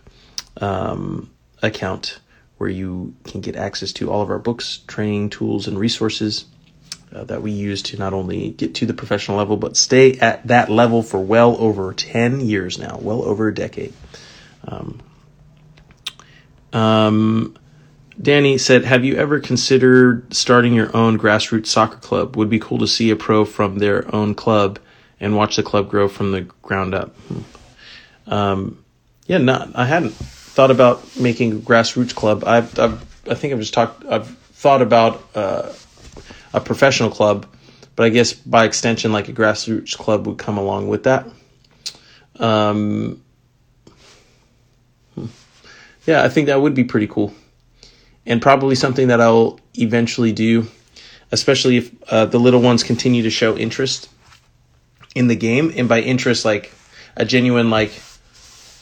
um, 0.61 1.29
account 1.61 2.19
where 2.57 2.69
you 2.69 3.13
can 3.25 3.41
get 3.41 3.55
access 3.55 3.91
to 3.91 4.09
all 4.09 4.21
of 4.21 4.29
our 4.29 4.39
books, 4.39 4.79
training 4.87 5.29
tools, 5.29 5.67
and 5.67 5.77
resources 5.77 6.45
uh, 7.15 7.23
that 7.23 7.41
we 7.41 7.51
use 7.51 7.81
to 7.81 7.97
not 7.97 8.13
only 8.13 8.51
get 8.51 8.75
to 8.75 8.85
the 8.85 8.93
professional 8.93 9.37
level, 9.37 9.55
but 9.55 9.77
stay 9.77 10.13
at 10.19 10.45
that 10.47 10.69
level 10.69 11.01
for 11.01 11.19
well 11.19 11.55
over 11.57 11.93
10 11.93 12.41
years 12.41 12.77
now, 12.77 12.99
well 13.01 13.23
over 13.23 13.47
a 13.47 13.53
decade. 13.53 13.93
Um, 14.67 15.01
um, 16.73 17.57
Danny 18.21 18.57
said, 18.57 18.83
Have 18.83 19.05
you 19.05 19.15
ever 19.15 19.39
considered 19.39 20.33
starting 20.33 20.73
your 20.73 20.95
own 20.95 21.17
grassroots 21.17 21.67
soccer 21.67 21.97
club? 21.97 22.35
Would 22.35 22.49
be 22.49 22.59
cool 22.59 22.79
to 22.79 22.87
see 22.87 23.09
a 23.11 23.15
pro 23.15 23.45
from 23.45 23.79
their 23.79 24.13
own 24.13 24.35
club 24.35 24.79
and 25.19 25.35
watch 25.35 25.55
the 25.55 25.63
club 25.63 25.89
grow 25.89 26.09
from 26.09 26.31
the 26.31 26.41
ground 26.41 26.93
up. 26.93 27.15
Um, 28.27 28.83
yeah, 29.25 29.37
not, 29.37 29.71
I 29.75 29.85
hadn't 29.85 30.13
thought 30.13 30.71
about 30.71 31.17
making 31.17 31.53
a 31.53 31.55
grassroots 31.55 32.13
club. 32.13 32.43
I've, 32.45 32.77
I've 32.77 33.01
I 33.27 33.33
think 33.33 33.53
I've 33.53 33.59
just 33.59 33.73
talked, 33.73 34.05
I've 34.05 34.27
thought 34.27 34.81
about 34.81 35.23
uh, 35.33 35.71
a 36.55 36.61
professional 36.61 37.09
club, 37.09 37.45
but 37.95 38.05
I 38.05 38.09
guess 38.09 38.33
by 38.33 38.65
extension, 38.65 39.11
like 39.11 39.29
a 39.29 39.33
grassroots 39.33 39.97
club 39.97 40.25
would 40.27 40.37
come 40.37 40.57
along 40.57 40.87
with 40.87 41.03
that. 41.03 41.27
Um, 42.37 43.21
hmm. 45.15 45.27
yeah, 46.05 46.23
I 46.23 46.29
think 46.29 46.47
that 46.47 46.61
would 46.61 46.73
be 46.73 46.83
pretty 46.83 47.07
cool 47.07 47.33
and 48.25 48.41
probably 48.41 48.75
something 48.75 49.09
that 49.09 49.21
I'll 49.21 49.59
eventually 49.75 50.31
do, 50.31 50.67
especially 51.31 51.77
if 51.77 51.91
uh, 52.11 52.25
the 52.25 52.39
little 52.39 52.61
ones 52.61 52.83
continue 52.83 53.23
to 53.23 53.29
show 53.29 53.55
interest 53.55 54.09
in 55.13 55.27
the 55.27 55.35
game, 55.35 55.71
and 55.75 55.87
by 55.87 56.01
interest, 56.01 56.43
like 56.43 56.73
a 57.15 57.25
genuine, 57.25 57.69
like 57.69 57.91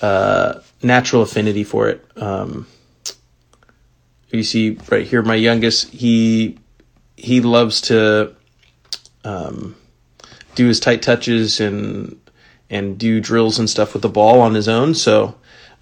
uh, 0.02 0.60
natural 0.82 1.22
affinity 1.22 1.64
for 1.64 1.90
it. 1.90 2.06
Um, 2.16 2.68
you 4.32 4.44
see 4.44 4.80
right 4.90 5.06
here, 5.06 5.22
my 5.22 5.36
youngest, 5.36 5.90
he 5.90 6.58
he 7.16 7.42
loves 7.42 7.82
to 7.82 8.36
um, 9.24 9.76
do 10.56 10.68
his 10.68 10.80
tight 10.80 11.02
touches 11.02 11.60
and 11.60 12.20
and 12.70 12.98
do 12.98 13.22
drills 13.22 13.60
and 13.60 13.70
stuff 13.70 13.94
with 13.94 14.02
the 14.02 14.10
ball 14.10 14.42
on 14.42 14.54
his 14.56 14.68
own. 14.68 14.96
So 14.96 15.36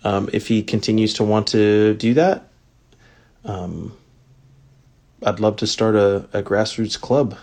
um, 0.04 0.30
if 0.34 0.48
he 0.48 0.62
continues 0.62 1.14
to 1.16 1.24
want 1.24 1.48
to 1.48 1.94
do 1.94 2.14
that, 2.16 2.50
um, 3.46 3.96
I'd 5.26 5.40
love 5.40 5.58
to 5.58 5.68
start 5.68 5.96
a, 5.96 6.28
a 6.34 6.44
grassroots 6.44 7.00
club 7.00 7.38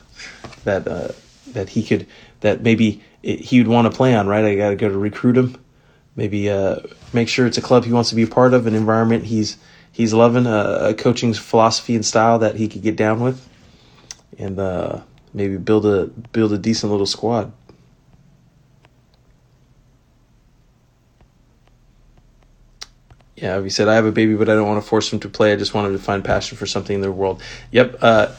that 0.64 0.86
uh, 0.86 1.08
that 1.48 1.70
he 1.70 1.82
could 1.82 2.06
that 2.40 2.62
maybe 2.62 3.02
he 3.22 3.58
would 3.58 3.68
want 3.68 3.90
to 3.90 3.96
play 3.96 4.14
on. 4.14 4.26
Right, 4.26 4.44
I 4.44 4.54
got 4.54 4.70
to 4.70 4.76
go 4.76 4.88
to 4.88 4.98
recruit 4.98 5.36
him. 5.36 5.56
Maybe 6.14 6.50
uh, 6.50 6.80
make 7.12 7.28
sure 7.28 7.46
it's 7.46 7.58
a 7.58 7.62
club 7.62 7.84
he 7.84 7.92
wants 7.92 8.10
to 8.10 8.16
be 8.16 8.24
a 8.24 8.28
part 8.28 8.52
of, 8.52 8.66
an 8.66 8.74
environment 8.74 9.24
he's 9.24 9.56
he's 9.92 10.12
loving, 10.12 10.46
a 10.46 10.94
coaching 10.98 11.32
philosophy 11.32 11.94
and 11.94 12.04
style 12.04 12.40
that 12.40 12.56
he 12.56 12.68
could 12.68 12.82
get 12.82 12.96
down 12.96 13.20
with, 13.20 13.48
and 14.38 14.58
uh, 14.58 15.00
maybe 15.34 15.56
build 15.56 15.84
a 15.84 16.06
build 16.06 16.52
a 16.52 16.58
decent 16.58 16.90
little 16.90 17.06
squad. 17.06 17.52
Yeah, 23.36 23.62
he 23.62 23.70
said, 23.70 23.86
I 23.86 23.94
have 23.94 24.04
a 24.04 24.10
baby, 24.10 24.34
but 24.34 24.48
I 24.48 24.54
don't 24.54 24.66
want 24.66 24.82
to 24.82 24.88
force 24.88 25.12
him 25.12 25.20
to 25.20 25.28
play. 25.28 25.52
I 25.52 25.56
just 25.56 25.72
wanted 25.72 25.92
to 25.92 25.98
find 26.00 26.24
passion 26.24 26.58
for 26.58 26.66
something 26.66 26.96
in 26.96 27.02
the 27.02 27.12
world. 27.12 27.40
Yep, 27.70 27.98
uh, 28.00 28.34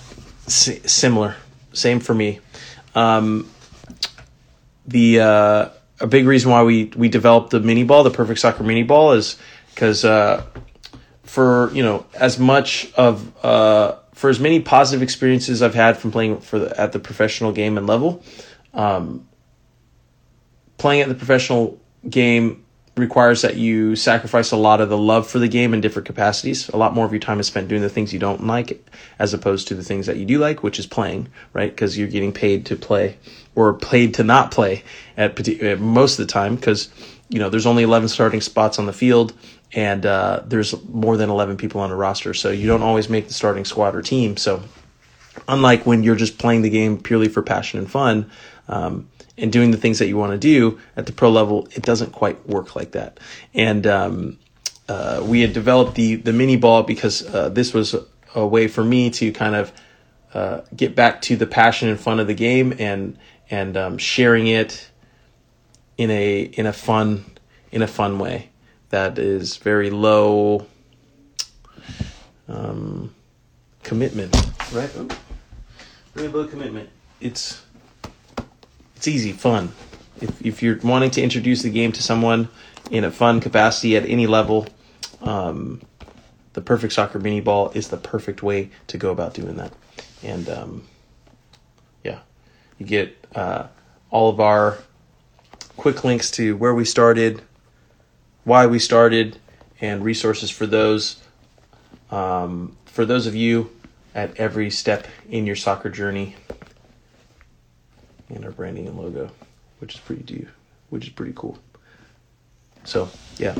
similar. 0.47 1.37
Same 1.71 2.01
for 2.01 2.13
me. 2.13 2.41
Um, 2.95 3.49
the 4.85 5.21
uh, 5.21 5.69
a 6.01 6.07
big 6.07 6.25
reason 6.25 6.51
why 6.51 6.63
we 6.63 6.85
we 6.95 7.07
developed 7.07 7.51
the 7.51 7.59
mini 7.59 7.83
ball, 7.83 8.03
the 8.03 8.11
perfect 8.11 8.39
soccer 8.39 8.63
mini 8.63 8.83
ball, 8.83 9.13
is 9.13 9.37
because 9.73 10.03
uh, 10.03 10.43
for 11.23 11.71
you 11.73 11.83
know 11.83 12.05
as 12.13 12.39
much 12.39 12.91
of 12.93 13.31
uh, 13.45 13.95
for 14.19 14.29
as 14.29 14.37
many 14.37 14.59
positive 14.59 15.01
experiences 15.01 15.61
I've 15.61 15.73
had 15.73 15.95
from 15.95 16.11
playing 16.11 16.41
for 16.41 16.59
the, 16.59 16.77
at 16.77 16.91
the 16.91 16.99
professional 16.99 17.53
game 17.53 17.77
and 17.77 17.87
level, 17.87 18.21
um, 18.73 19.25
playing 20.77 20.99
at 20.99 21.07
the 21.07 21.15
professional 21.15 21.79
game 22.09 22.65
requires 22.97 23.43
that 23.43 23.55
you 23.55 23.95
sacrifice 23.95 24.51
a 24.51 24.57
lot 24.57 24.81
of 24.81 24.89
the 24.89 24.97
love 24.97 25.25
for 25.25 25.39
the 25.39 25.47
game 25.47 25.73
in 25.73 25.79
different 25.79 26.05
capacities. 26.05 26.67
A 26.67 26.75
lot 26.75 26.93
more 26.93 27.05
of 27.05 27.13
your 27.13 27.21
time 27.21 27.39
is 27.39 27.47
spent 27.47 27.69
doing 27.69 27.81
the 27.81 27.87
things 27.87 28.11
you 28.11 28.19
don't 28.19 28.45
like 28.45 28.85
as 29.19 29.33
opposed 29.33 29.69
to 29.69 29.75
the 29.75 29.85
things 29.85 30.05
that 30.07 30.17
you 30.17 30.25
do 30.25 30.37
like, 30.37 30.63
which 30.63 30.79
is 30.79 30.85
playing, 30.85 31.29
right? 31.53 31.71
Because 31.71 31.97
you're 31.97 32.09
getting 32.09 32.33
paid 32.33 32.65
to 32.65 32.75
play 32.75 33.17
or 33.55 33.73
paid 33.73 34.15
to 34.15 34.25
not 34.25 34.51
play 34.51 34.83
at, 35.15 35.79
most 35.79 36.19
of 36.19 36.27
the 36.27 36.33
time 36.33 36.57
because, 36.57 36.89
you 37.29 37.39
know, 37.39 37.49
there's 37.49 37.65
only 37.65 37.83
11 37.83 38.09
starting 38.09 38.41
spots 38.41 38.79
on 38.79 38.85
the 38.85 38.91
field 38.91 39.33
and 39.73 40.05
uh, 40.05 40.43
there's 40.45 40.81
more 40.85 41.17
than 41.17 41.29
11 41.29 41.57
people 41.57 41.81
on 41.81 41.91
a 41.91 41.95
roster. 41.95 42.33
So 42.33 42.49
you 42.49 42.67
don't 42.67 42.81
always 42.81 43.09
make 43.09 43.27
the 43.27 43.33
starting 43.33 43.65
squad 43.65 43.95
or 43.95 44.01
team. 44.01 44.37
So 44.37 44.63
unlike 45.47 45.85
when 45.85 46.03
you're 46.03 46.15
just 46.15 46.37
playing 46.37 46.63
the 46.63 46.69
game 46.69 46.97
purely 46.97 47.27
for 47.27 47.41
passion 47.41 47.79
and 47.79 47.89
fun, 47.89 48.29
um, 48.67 49.09
and 49.37 49.51
doing 49.51 49.71
the 49.71 49.77
things 49.77 49.99
that 49.99 50.07
you 50.07 50.17
want 50.17 50.31
to 50.33 50.37
do 50.37 50.79
at 50.95 51.05
the 51.05 51.11
pro 51.11 51.29
level, 51.29 51.67
it 51.71 51.81
doesn't 51.81 52.11
quite 52.11 52.47
work 52.47 52.75
like 52.75 52.91
that. 52.91 53.19
And 53.53 53.87
um, 53.87 54.39
uh, 54.87 55.23
we 55.25 55.41
had 55.41 55.53
developed 55.53 55.95
the 55.95 56.15
the 56.15 56.33
mini 56.33 56.57
ball 56.57 56.83
because 56.83 57.25
uh, 57.33 57.49
this 57.49 57.73
was 57.73 57.95
a 58.35 58.45
way 58.45 58.67
for 58.67 58.83
me 58.83 59.09
to 59.11 59.31
kind 59.31 59.55
of 59.55 59.71
uh, 60.33 60.61
get 60.75 60.95
back 60.95 61.21
to 61.23 61.35
the 61.35 61.47
passion 61.47 61.89
and 61.89 61.99
fun 61.99 62.19
of 62.19 62.27
the 62.27 62.33
game 62.33 62.73
and 62.77 63.17
and 63.49 63.77
um, 63.77 63.97
sharing 63.97 64.47
it 64.47 64.89
in 65.97 66.11
a 66.11 66.41
in 66.41 66.65
a 66.65 66.73
fun 66.73 67.25
in 67.71 67.81
a 67.81 67.87
fun 67.87 68.19
way 68.19 68.49
that 68.89 69.17
is 69.19 69.57
very 69.57 69.89
low 69.89 70.65
um, 72.47 73.13
commitment, 73.83 74.35
right? 74.71 74.95
Ooh. 74.97 75.09
Very 76.13 76.27
low 76.27 76.45
commitment. 76.45 76.89
It's 77.21 77.61
it's 78.95 79.07
easy, 79.07 79.31
fun. 79.31 79.71
If, 80.19 80.45
if 80.45 80.61
you're 80.61 80.77
wanting 80.83 81.11
to 81.11 81.21
introduce 81.21 81.61
the 81.61 81.69
game 81.69 81.91
to 81.93 82.03
someone 82.03 82.49
in 82.91 83.03
a 83.03 83.11
fun 83.11 83.39
capacity 83.39 83.95
at 83.95 84.05
any 84.05 84.27
level, 84.27 84.67
um, 85.21 85.81
the 86.53 86.61
perfect 86.61 86.93
soccer 86.93 87.19
mini 87.19 87.39
ball 87.39 87.71
is 87.73 87.87
the 87.87 87.97
perfect 87.97 88.43
way 88.43 88.71
to 88.87 88.97
go 88.97 89.11
about 89.11 89.33
doing 89.33 89.55
that. 89.55 89.71
And 90.23 90.49
um, 90.49 90.87
yeah, 92.03 92.19
you 92.77 92.85
get 92.85 93.15
uh, 93.35 93.67
all 94.09 94.29
of 94.29 94.39
our 94.39 94.77
quick 95.77 96.03
links 96.03 96.31
to 96.31 96.57
where 96.57 96.73
we 96.73 96.83
started, 96.83 97.41
why 98.43 98.65
we 98.65 98.79
started, 98.79 99.37
and 99.81 100.03
resources 100.03 100.49
for 100.49 100.65
those. 100.65 101.21
Um, 102.11 102.75
for 102.85 103.05
those 103.05 103.27
of 103.27 103.35
you 103.35 103.69
at 104.15 104.35
every 104.37 104.69
step 104.69 105.07
in 105.29 105.45
your 105.45 105.55
soccer 105.55 105.89
journey 105.89 106.35
and 108.29 108.43
our 108.43 108.51
branding 108.51 108.87
and 108.87 108.97
logo, 108.97 109.29
which 109.79 109.95
is 109.95 110.01
pretty 110.01 110.23
do, 110.23 110.47
which 110.89 111.05
is 111.05 111.09
pretty 111.11 111.33
cool. 111.35 111.57
So 112.83 113.09
yeah, 113.37 113.55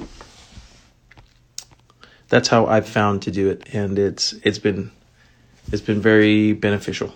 that's 2.30 2.48
how 2.48 2.66
I've 2.66 2.88
found 2.88 3.22
to 3.24 3.32
do 3.32 3.50
it, 3.50 3.74
and 3.74 4.00
it's 4.00 4.34
it's 4.44 4.60
been 4.60 4.92
it's 5.72 5.82
been 5.82 6.02
very 6.02 6.54
beneficial. 6.54 7.14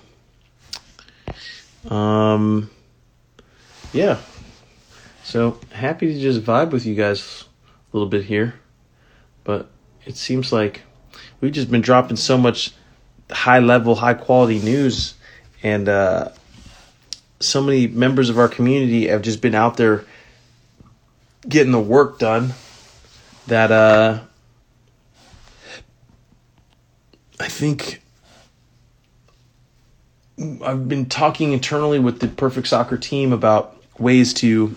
Um, 1.89 2.69
yeah, 3.91 4.19
so 5.23 5.59
happy 5.71 6.13
to 6.13 6.19
just 6.19 6.41
vibe 6.41 6.71
with 6.71 6.85
you 6.85 6.95
guys 6.95 7.45
a 7.93 7.97
little 7.97 8.09
bit 8.09 8.25
here, 8.25 8.55
but 9.43 9.69
it 10.05 10.17
seems 10.17 10.51
like 10.51 10.81
we've 11.39 11.51
just 11.51 11.69
been 11.69 11.81
dropping 11.81 12.17
so 12.17 12.37
much 12.37 12.71
high 13.31 13.59
level, 13.59 13.95
high 13.95 14.15
quality 14.15 14.59
news, 14.59 15.13
and 15.61 15.87
uh, 15.87 16.29
so 17.39 17.61
many 17.61 17.87
members 17.87 18.29
of 18.29 18.39
our 18.39 18.47
community 18.47 19.07
have 19.07 19.21
just 19.21 19.41
been 19.41 19.55
out 19.55 19.77
there 19.77 20.05
getting 21.47 21.71
the 21.71 21.79
work 21.79 22.19
done 22.19 22.53
that 23.47 23.71
uh 23.71 24.19
I 27.39 27.47
think 27.49 28.01
I've 30.63 30.87
been 30.87 31.07
talking 31.07 31.51
internally 31.51 31.99
with 31.99 32.19
the 32.19 32.27
Perfect 32.27 32.67
Soccer 32.67 32.97
team 32.97 33.33
about 33.33 33.77
ways 33.99 34.33
to 34.35 34.75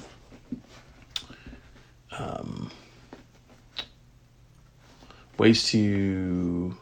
ways 5.38 5.68
to 5.70 6.76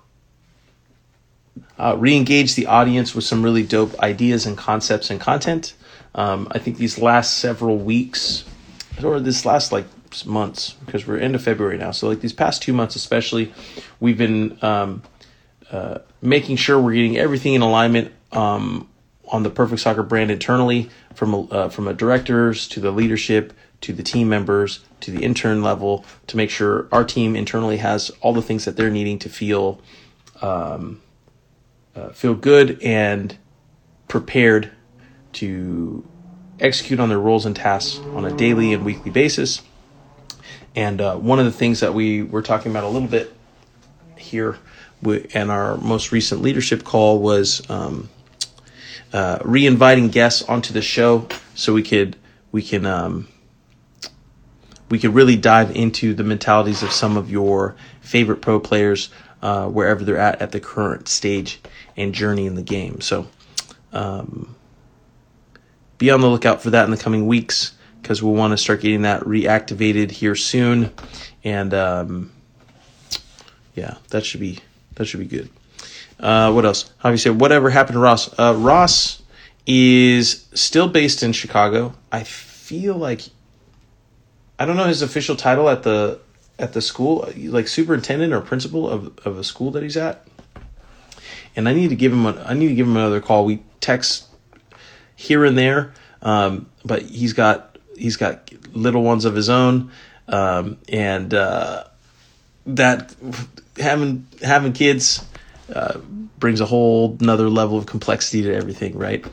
uh, 1.79 1.97
re-engage 1.99 2.55
the 2.55 2.67
audience 2.67 3.15
with 3.15 3.25
some 3.25 3.43
really 3.43 3.63
dope 3.63 3.99
ideas 4.01 4.47
and 4.47 4.57
concepts 4.57 5.11
and 5.11 5.21
content. 5.21 5.75
Um, 6.15 6.49
I 6.51 6.59
think 6.59 6.79
these 6.79 6.99
last 6.99 7.39
several 7.39 7.79
weeks, 7.79 8.45
or 9.03 9.21
this 9.21 9.45
last 9.45 9.73
like 9.73 9.87
months, 10.25 10.75
because 10.87 11.07
we're 11.07 11.19
into 11.19 11.39
February 11.39 11.77
now. 11.79 11.91
So 11.91 12.09
like 12.09 12.21
these 12.21 12.33
past 12.33 12.63
two 12.63 12.73
months, 12.73 12.95
especially, 12.95 13.53
we've 13.99 14.19
been 14.19 14.59
um, 14.63 15.03
uh, 15.71 15.99
making 16.23 16.57
sure 16.57 16.81
we're 16.81 16.95
getting 16.95 17.17
everything 17.17 17.55
in 17.55 17.63
alignment 17.63 18.13
um, 18.31 18.89
on 19.27 19.43
the 19.43 19.51
Perfect 19.51 19.81
Soccer 19.81 20.05
brand 20.05 20.31
internally, 20.31 20.91
from 21.15 21.49
uh, 21.51 21.69
from 21.69 21.89
a 21.89 21.95
directors 21.95 22.69
to 22.69 22.81
the 22.81 22.91
leadership 22.91 23.53
to 23.85 23.93
the 23.93 24.03
team 24.03 24.29
members 24.29 24.81
to 25.01 25.11
the 25.11 25.23
intern 25.23 25.63
level, 25.63 26.05
to 26.27 26.39
make 26.39 26.49
sure 26.49 26.89
our 26.91 27.05
team 27.05 27.37
internally 27.37 27.77
has 27.77 28.11
all 28.23 28.33
the 28.33 28.41
things 28.41 28.65
that 28.65 28.77
they're 28.77 28.91
needing 28.91 29.19
to 29.19 29.29
feel 29.29 29.81
um, 30.41 31.03
uh, 31.95 32.09
feel 32.09 32.35
good 32.35 32.83
and 32.83 33.37
prepared 34.09 34.71
to 35.33 36.05
execute 36.61 36.99
on 36.99 37.09
their 37.11 37.19
roles 37.19 37.45
and 37.45 37.55
tasks 37.55 37.99
on 38.15 38.25
a 38.25 38.35
daily 38.35 38.73
and 38.73 38.85
weekly 38.85 39.11
basis. 39.11 39.61
And 40.75 41.01
uh, 41.01 41.17
one 41.17 41.39
of 41.39 41.45
the 41.45 41.53
things 41.53 41.81
that 41.81 41.93
we 41.93 42.23
were 42.23 42.43
talking 42.43 42.73
about 42.73 42.85
a 42.85 42.89
little 42.89 43.09
bit 43.09 43.33
here 44.17 44.59
in 45.03 45.51
our 45.51 45.77
most 45.77 46.11
recent 46.11 46.41
leadership 46.41 46.83
call 46.85 47.21
was 47.21 47.69
um, 47.69 48.09
uh, 49.13 49.39
re-inviting 49.45 50.09
guests 50.09 50.43
onto 50.43 50.73
the 50.73 50.81
show 50.81 51.29
so 51.55 51.75
we 51.75 51.83
could 51.83 52.17
we 52.51 52.63
can 52.63 52.87
um, 52.87 53.29
we 54.91 54.99
could 54.99 55.15
really 55.15 55.37
dive 55.37 55.75
into 55.75 56.15
the 56.15 56.25
mentalities 56.25 56.83
of 56.83 56.93
some 56.93 57.17
of 57.17 57.31
your 57.31 57.75
favorite 58.01 58.43
pro 58.43 58.61
players 58.61 59.09
uh, 59.43 59.69
wherever 59.69 60.05
they're 60.05 60.19
at 60.19 60.41
at 60.41 60.53
the 60.53 60.61
current 60.61 61.09
stage 61.09 61.61
and 61.97 62.15
journey 62.15 62.47
in 62.47 62.55
the 62.55 62.63
game. 62.63 63.01
So 63.01 63.27
um, 63.93 64.55
be 65.99 66.11
on 66.11 66.21
the 66.21 66.29
lookout 66.29 66.63
for 66.63 66.71
that 66.71 66.85
in 66.85 66.91
the 66.91 66.97
coming 66.97 67.27
weeks 67.27 67.73
because 68.03 68.23
we'll 68.23 68.35
want 68.35 68.53
to 68.53 68.59
start 68.59 68.81
getting 68.81 69.03
that 69.03 69.23
reactivated 69.23 70.11
here 70.11 70.35
soon. 70.35 70.93
And 71.43 71.73
um, 71.73 72.33
yeah, 73.75 73.97
that 74.11 74.25
should 74.25 74.41
be 74.41 74.59
that 74.97 75.07
should 75.07 75.21
be 75.21 75.27
good. 75.27 75.51
Uh, 76.21 76.53
what 76.53 76.65
else? 76.65 76.91
You 77.05 77.17
say 77.17 77.31
whatever 77.31 77.71
happened 77.71 77.95
to 77.95 78.01
Ross? 78.01 78.39
Uh, 78.39 78.55
Ross 78.57 79.23
is 79.67 80.47
still 80.55 80.89
based 80.89 81.23
in 81.23 81.33
Chicago. 81.33 81.95
I 82.13 82.25
feel 82.25 82.95
like 82.97 83.23
I 84.59 84.65
don't 84.67 84.77
know 84.77 84.85
his 84.85 85.03
official 85.03 85.37
title 85.37 85.69
at 85.69 85.83
the 85.83 86.21
at 86.59 86.73
the 86.73 86.81
school, 86.81 87.29
like 87.37 87.67
superintendent 87.67 88.33
or 88.33 88.41
principal 88.41 88.89
of, 88.89 89.19
of 89.27 89.39
a 89.39 89.45
school 89.45 89.73
that 89.73 89.83
he's 89.83 89.97
at. 89.97 90.27
And 91.57 91.69
I 91.69 91.73
need 91.75 91.89
to 91.89 91.97
give 91.97 92.13
him 92.13 92.27
a, 92.27 92.45
I 92.47 92.55
need 92.55 92.69
to 92.69 92.75
give 92.75 92.87
him 92.87 92.97
another 92.97 93.21
call. 93.21 93.45
We 93.45 93.63
text 93.81 94.27
here 95.17 95.45
and 95.45 95.59
there, 95.59 95.93
um, 96.23 96.71
but 96.85 97.03
he's 97.03 97.33
got 97.33 97.79
he's 97.97 98.17
got 98.17 98.51
little 98.73 99.03
ones 99.03 99.25
of 99.25 99.35
his 99.35 99.49
own, 99.49 99.91
um, 100.29 100.79
and 100.89 101.33
uh, 101.33 101.85
that 102.67 103.15
having 103.79 104.27
having 104.43 104.73
kids 104.73 105.25
uh, 105.75 105.99
brings 106.39 106.61
a 106.61 106.67
whole 106.67 107.17
another 107.21 107.49
level 107.49 107.79
of 107.79 107.87
complexity 107.87 108.43
to 108.43 108.55
everything, 108.55 108.97
right? 108.97 109.25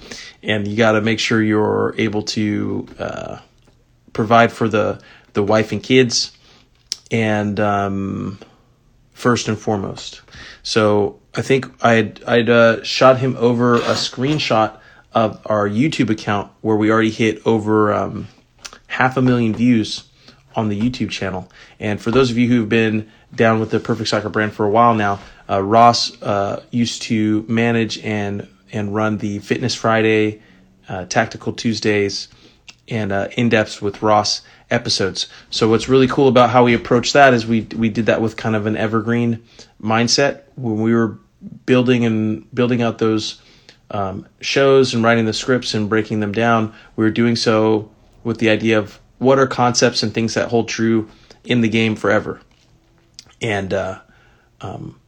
And 0.44 0.68
you 0.68 0.78
got 0.78 0.94
to 0.94 1.02
make 1.02 1.20
sure 1.20 1.42
you're 1.42 1.94
able 1.98 2.24
to 2.24 2.88
uh, 3.00 3.38
provide 4.14 4.52
for 4.52 4.68
the 4.68 5.02
the 5.34 5.44
wife 5.44 5.72
and 5.72 5.82
kids, 5.82 6.32
and 7.10 7.60
um, 7.60 8.40
first 9.14 9.48
and 9.48 9.58
foremost. 9.58 10.22
So 10.64 11.20
I 11.36 11.42
think 11.42 11.68
I'd 11.84 12.24
I'd 12.24 12.50
uh, 12.50 12.84
shot 12.84 13.20
him 13.20 13.36
over 13.38 13.76
a 13.76 13.96
screenshot 13.96 14.78
of 15.14 15.42
our 15.46 15.68
YouTube 15.68 16.10
account 16.10 16.52
where 16.62 16.76
we 16.76 16.92
already 16.92 17.12
hit 17.12 17.46
over 17.46 17.94
um, 17.94 18.28
half 18.88 19.18
a 19.18 19.22
million 19.22 19.54
views 19.54 20.06
on 20.56 20.70
the 20.70 20.80
YouTube 20.80 21.10
channel. 21.10 21.50
And 21.80 22.02
for 22.02 22.12
those 22.12 22.32
of 22.32 22.38
you 22.38 22.48
who've 22.48 22.70
been 22.70 23.10
down 23.36 23.60
with 23.60 23.72
the 23.72 23.80
Perfect 23.80 24.10
Soccer 24.10 24.30
brand 24.30 24.54
for 24.54 24.66
a 24.66 24.70
while 24.70 24.94
now. 24.94 25.20
Uh, 25.50 25.62
Ross 25.62 26.22
uh, 26.22 26.64
used 26.72 27.04
to 27.04 27.46
manage 27.48 27.98
and 28.00 28.48
and 28.74 28.96
run 28.96 29.18
the 29.18 29.40
Fitness 29.40 29.76
Friday, 29.76 30.42
uh, 30.88 31.06
Tactical 31.06 31.52
Tuesdays, 31.52 32.30
and 32.92 33.12
uh, 33.12 33.30
in 33.38 33.50
depth 33.50 33.82
with 33.82 34.02
Ross 34.02 34.42
episodes. 34.70 35.28
So 35.50 35.70
what's 35.70 35.90
really 35.90 36.08
cool 36.08 36.28
about 36.28 36.50
how 36.50 36.66
we 36.66 36.76
approach 36.76 37.14
that 37.14 37.34
is 37.34 37.48
we 37.48 37.62
we 37.76 37.90
did 37.90 38.06
that 38.06 38.22
with 38.22 38.36
kind 38.36 38.56
of 38.56 38.68
an 38.68 38.78
evergreen 38.78 39.44
mindset 39.82 40.42
when 40.56 40.82
we 40.82 40.94
were 40.94 41.18
building 41.66 42.06
and 42.06 42.54
building 42.54 42.82
out 42.82 43.00
those 43.00 43.42
um, 43.90 44.28
shows 44.42 44.94
and 44.94 45.04
writing 45.04 45.26
the 45.26 45.34
scripts 45.34 45.74
and 45.74 45.90
breaking 45.90 46.20
them 46.20 46.32
down. 46.32 46.74
We 46.96 47.06
were 47.06 47.12
doing 47.12 47.36
so 47.36 47.90
with 48.24 48.38
the 48.38 48.50
idea 48.50 48.78
of 48.78 49.00
what 49.18 49.40
are 49.40 49.48
concepts 49.48 50.04
and 50.04 50.14
things 50.14 50.34
that 50.34 50.50
hold 50.50 50.68
true 50.68 51.10
in 51.44 51.62
the 51.62 51.70
game 51.70 51.96
forever, 51.96 52.40
and 53.42 53.74
uh, 53.74 54.00
um, 54.62 55.00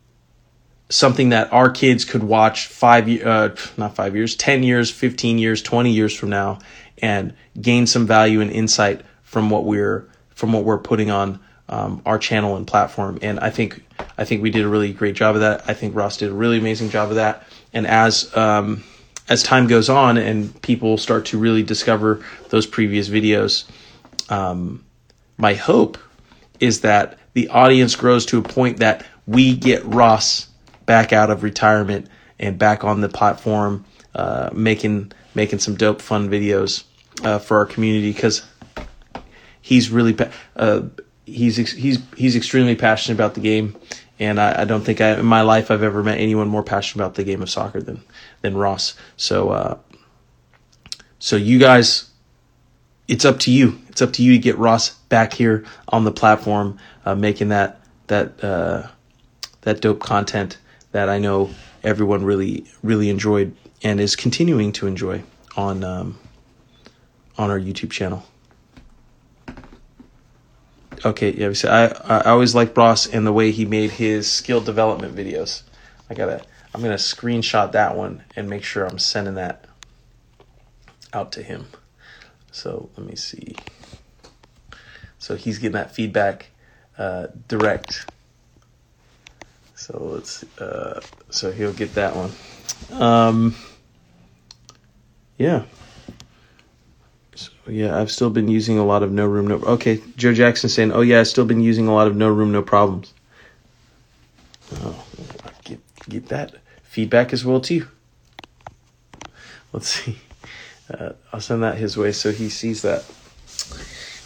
something 0.89 1.30
that 1.30 1.52
our 1.52 1.69
kids 1.69 2.06
could 2.06 2.24
watch 2.24 2.67
five 2.67 3.08
uh, 3.24 3.50
not 3.78 3.96
five 3.96 4.15
years, 4.15 4.36
ten 4.36 4.63
years, 4.63 4.91
fifteen 4.91 5.38
years, 5.38 5.62
twenty 5.62 5.91
years 5.91 6.15
from 6.15 6.30
now, 6.30 6.60
and 7.01 7.34
gain 7.60 7.88
some 7.88 8.06
value 8.06 8.41
and 8.41 8.51
insight 8.51 9.01
from 9.23 9.49
what 9.49 9.65
we're 9.65 10.10
from 10.29 10.53
what 10.53 10.63
we're 10.63 10.77
putting 10.77 11.12
on 11.12 11.39
um, 11.69 12.01
our 12.06 12.17
channel 12.17 12.56
and 12.56 12.67
platform. 12.67 13.19
And 13.21 13.39
I 13.39 13.49
think 13.49 13.84
I 14.17 14.25
think 14.25 14.41
we 14.41 14.49
did 14.49 14.63
a 14.63 14.67
really 14.67 14.93
great 14.93 15.15
job 15.15 15.36
of 15.36 15.41
that. 15.41 15.63
I 15.67 15.73
think 15.73 15.95
Ross 15.95 16.17
did 16.17 16.29
a 16.29 16.34
really 16.34 16.58
amazing 16.58 16.89
job 16.89 17.10
of 17.10 17.15
that. 17.15 17.43
And 17.73 17.88
as 17.88 18.36
um, 18.36 18.84
as 19.29 19.43
time 19.43 19.67
goes 19.67 19.89
on 19.89 20.17
and 20.17 20.60
people 20.62 20.97
start 20.97 21.25
to 21.27 21.38
really 21.38 21.63
discover 21.63 22.23
those 22.49 22.65
previous 22.65 23.10
videos, 23.10 23.65
um, 24.29 24.84
my 25.38 25.53
hope 25.53 25.97
is 26.60 26.82
that 26.82 27.17
the 27.34 27.49
audience 27.49 27.95
grows 27.95 28.25
to 28.27 28.38
a 28.38 28.41
point 28.41 28.77
that 28.77 29.06
we 29.25 29.56
get 29.56 29.84
Ross 29.86 30.47
back 30.86 31.13
out 31.13 31.32
of 31.32 31.43
retirement 31.43 32.08
and 32.39 32.60
back 32.60 32.84
on 32.84 33.01
the 33.01 33.10
platform, 33.10 33.86
uh, 34.13 34.49
making 34.53 35.12
making 35.36 35.60
some 35.60 35.76
dope, 35.76 36.02
fun 36.02 36.30
videos 36.30 36.84
uh, 37.24 37.39
for 37.39 37.58
our 37.58 37.65
community 37.65 38.12
because 38.12 38.43
he's 39.62 39.89
really 39.89 40.15
uh, 40.56 40.82
he's 41.26 41.58
he's 41.58 42.00
he's 42.15 42.36
extremely 42.36 42.76
passionate 42.76 43.15
about 43.15 43.34
the 43.34 43.41
game, 43.41 43.76
and 44.19 44.39
I, 44.39 44.62
I, 44.62 44.65
don't 44.65 44.82
think 44.82 45.02
I, 45.02 45.19
in 45.19 45.26
my 45.26 45.41
life 45.41 45.72
I've 45.72 45.84
ever 45.84 46.04
met 46.04 46.19
anyone 46.19 46.48
more 46.48 46.63
passionate 46.63 47.04
about 47.04 47.15
the 47.15 47.24
game 47.24 47.41
of 47.41 47.50
soccer 47.50 47.82
than 47.82 48.02
than 48.41 48.56
Ross. 48.56 48.96
So 49.17 49.50
uh, 49.50 49.78
so 51.19 51.36
you 51.36 51.58
guys, 51.58 52.10
it's 53.08 53.26
up 53.26 53.39
to 53.39 53.52
you. 53.52 53.80
It's 53.89 54.02
up 54.02 54.13
to 54.13 54.24
you 54.24 54.34
to 54.34 54.39
get 54.39 54.58
Ross 54.58 54.89
back 54.89 55.34
here 55.34 55.65
on 55.88 56.04
the 56.04 56.12
platform, 56.12 56.78
uh, 57.06 57.15
making 57.15 57.50
that 57.50 57.80
that 58.08 58.43
uh, 58.43 58.88
that 59.62 59.82
dope 59.82 60.00
content 60.00 60.58
that 60.91 61.10
I 61.10 61.19
know 61.19 61.50
everyone 61.84 62.24
really 62.24 62.65
really 62.84 63.10
enjoyed 63.10 63.56
and 63.84 64.00
is 64.00 64.15
continuing 64.15 64.72
to 64.74 64.88
enjoy 64.88 65.24
on 65.56 65.84
um, 65.84 66.17
on 67.38 67.52
our 67.52 67.60
YouTube 67.60 67.91
channel. 67.91 68.26
Okay, 71.06 71.32
yeah. 71.34 71.52
So 71.54 71.69
I 71.69 72.19
I 72.19 72.32
always 72.32 72.56
like 72.56 72.76
Ross 72.78 73.06
and 73.06 73.28
the 73.28 73.34
way 73.34 73.52
he 73.52 73.65
made 73.65 73.91
his 73.91 74.32
skill 74.32 74.62
development 74.62 75.15
videos. 75.15 75.63
I 76.10 76.13
gotta 76.13 76.43
I'm 76.74 76.82
gonna 76.82 76.96
screenshot 76.96 77.74
that 77.74 77.96
one 77.96 78.24
and 78.36 78.50
make 78.50 78.63
sure 78.63 78.86
I'm 78.86 79.00
sending 79.00 79.36
that 79.36 79.65
out 81.12 81.32
to 81.34 81.43
him. 81.43 81.67
So 82.52 82.89
let 82.96 83.06
me 83.06 83.15
see. 83.15 83.56
So 85.19 85.36
he's 85.36 85.58
getting 85.58 85.74
that 85.74 85.93
feedback 85.93 86.48
uh, 86.98 87.28
direct. 87.48 88.10
So 89.76 90.00
let's 90.13 90.43
uh, 90.60 91.02
so 91.30 91.52
he'll 91.52 91.74
get 91.74 91.96
that 91.96 92.15
one. 92.15 92.32
Um, 93.02 93.56
yeah. 95.38 95.63
So 97.36 97.52
yeah, 97.67 98.00
I've 98.00 98.12
still 98.12 98.30
been 98.30 98.48
using 98.48 98.78
a 98.78 98.86
lot 98.86 99.04
of 99.04 99.12
no 99.12 99.26
room 99.26 99.48
no. 99.48 99.56
Okay, 99.56 100.02
Joe 100.15 100.34
Jackson 100.34 100.69
saying, 100.69 100.91
"Oh 100.91 101.02
yeah, 101.02 101.19
I've 101.19 101.28
still 101.28 101.46
been 101.46 101.62
using 101.62 101.88
a 101.88 101.93
lot 101.93 102.08
of 102.08 102.15
no 102.15 102.30
room 102.30 102.52
no 102.52 102.62
problems." 102.62 103.13
Oh, 104.76 105.04
get 105.63 105.80
get 106.10 106.28
that 106.30 106.56
feedback 106.84 107.34
as 107.34 107.43
well 107.43 107.60
too. 107.60 107.88
Let's 109.72 109.88
see. 109.88 110.17
Uh, 110.93 111.13
I'll 111.32 111.39
send 111.39 111.63
that 111.63 111.78
his 111.78 111.98
way 111.98 112.12
so 112.12 112.32
he 112.32 112.50
sees 112.50 112.82
that. 112.84 113.04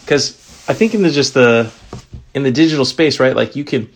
Because 0.01 0.31
I 0.67 0.73
think 0.73 0.93
in 0.93 1.03
the 1.03 1.11
just 1.11 1.33
the 1.33 1.71
in 2.33 2.43
the 2.43 2.51
digital 2.51 2.85
space, 2.85 3.19
right? 3.19 3.35
Like 3.35 3.55
you 3.55 3.63
can 3.63 3.89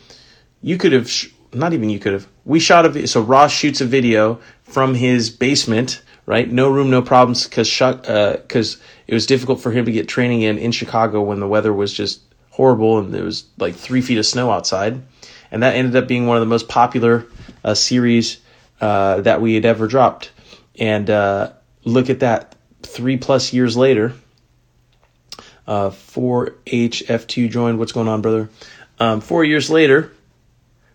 you 0.62 0.78
could 0.78 0.94
have 0.94 1.10
sh- 1.10 1.30
not 1.54 1.74
even 1.74 1.90
you 1.90 2.00
could 2.00 2.14
have. 2.14 2.28
We 2.46 2.60
shot 2.60 2.86
a 2.86 2.90
video. 2.90 3.08
So 3.08 3.22
Ross 3.22 3.52
shoots 3.52 3.82
a 3.82 3.86
video 3.86 4.40
from 4.64 4.96
his 4.96 5.30
basement 5.30 6.02
right? 6.26 6.50
No 6.50 6.70
room, 6.70 6.90
no 6.90 7.02
problems 7.02 7.48
because 7.48 7.70
because 7.70 8.76
uh, 8.76 8.80
it 9.08 9.14
was 9.14 9.26
difficult 9.26 9.62
for 9.62 9.72
him 9.72 9.86
to 9.86 9.92
get 9.92 10.08
training 10.08 10.42
in 10.42 10.58
in 10.58 10.72
Chicago 10.72 11.22
when 11.22 11.40
the 11.40 11.48
weather 11.48 11.74
was 11.74 11.94
just 11.94 12.22
horrible 12.50 13.00
and 13.00 13.14
there 13.14 13.24
was 13.24 13.46
like 13.58 13.76
three 13.76 14.02
feet 14.02 14.18
of 14.18 14.26
snow 14.26 14.52
outside, 14.52 15.02
and 15.52 15.64
that 15.64 15.76
ended 15.76 15.96
up 15.96 16.08
being 16.08 16.28
one 16.28 16.38
of 16.38 16.42
the 16.42 16.48
most 16.48 16.68
popular 16.68 17.26
uh, 17.64 17.74
series 17.74 18.40
uh, 18.80 19.22
that 19.22 19.42
we 19.42 19.56
had 19.56 19.66
ever 19.66 19.88
dropped. 19.88 20.32
And 20.80 21.10
uh, 21.10 21.52
look 21.84 22.10
at 22.10 22.22
that, 22.22 22.56
three 22.84 23.18
plus 23.18 23.54
years 23.54 23.76
later. 23.78 24.14
4HF2 25.68 27.46
uh, 27.46 27.50
joined. 27.50 27.80
What's 27.80 27.94
going 27.94 28.10
on, 28.10 28.22
brother? 28.22 28.50
Um, 29.00 29.22
four 29.22 29.46
years 29.46 29.70
later, 29.70 30.12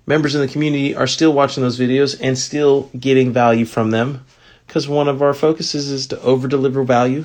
members 0.06 0.34
in 0.34 0.42
the 0.42 0.48
community 0.48 0.94
are 0.94 1.06
still 1.06 1.32
watching 1.32 1.62
those 1.62 1.78
videos 1.78 2.18
and 2.20 2.36
still 2.36 2.90
getting 2.98 3.32
value 3.32 3.64
from 3.64 3.90
them 3.90 4.24
because 4.66 4.88
one 4.88 5.09
of 5.09 5.22
our 5.22 5.35
focuses 5.35 5.90
is 5.90 6.09
to 6.09 6.20
over 6.22 6.48
deliver 6.48 6.83
value, 6.83 7.24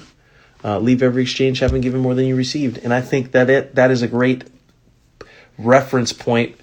uh, 0.63 0.79
leave 0.79 1.01
every 1.01 1.23
exchange 1.23 1.59
having 1.59 1.81
given 1.81 2.01
more 2.01 2.15
than 2.15 2.25
you 2.25 2.35
received. 2.35 2.77
And 2.77 2.93
I 2.93 3.01
think 3.01 3.31
that 3.31 3.49
it 3.49 3.75
that 3.75 3.91
is 3.91 4.01
a 4.01 4.07
great 4.07 4.43
reference 5.57 6.13
point 6.13 6.55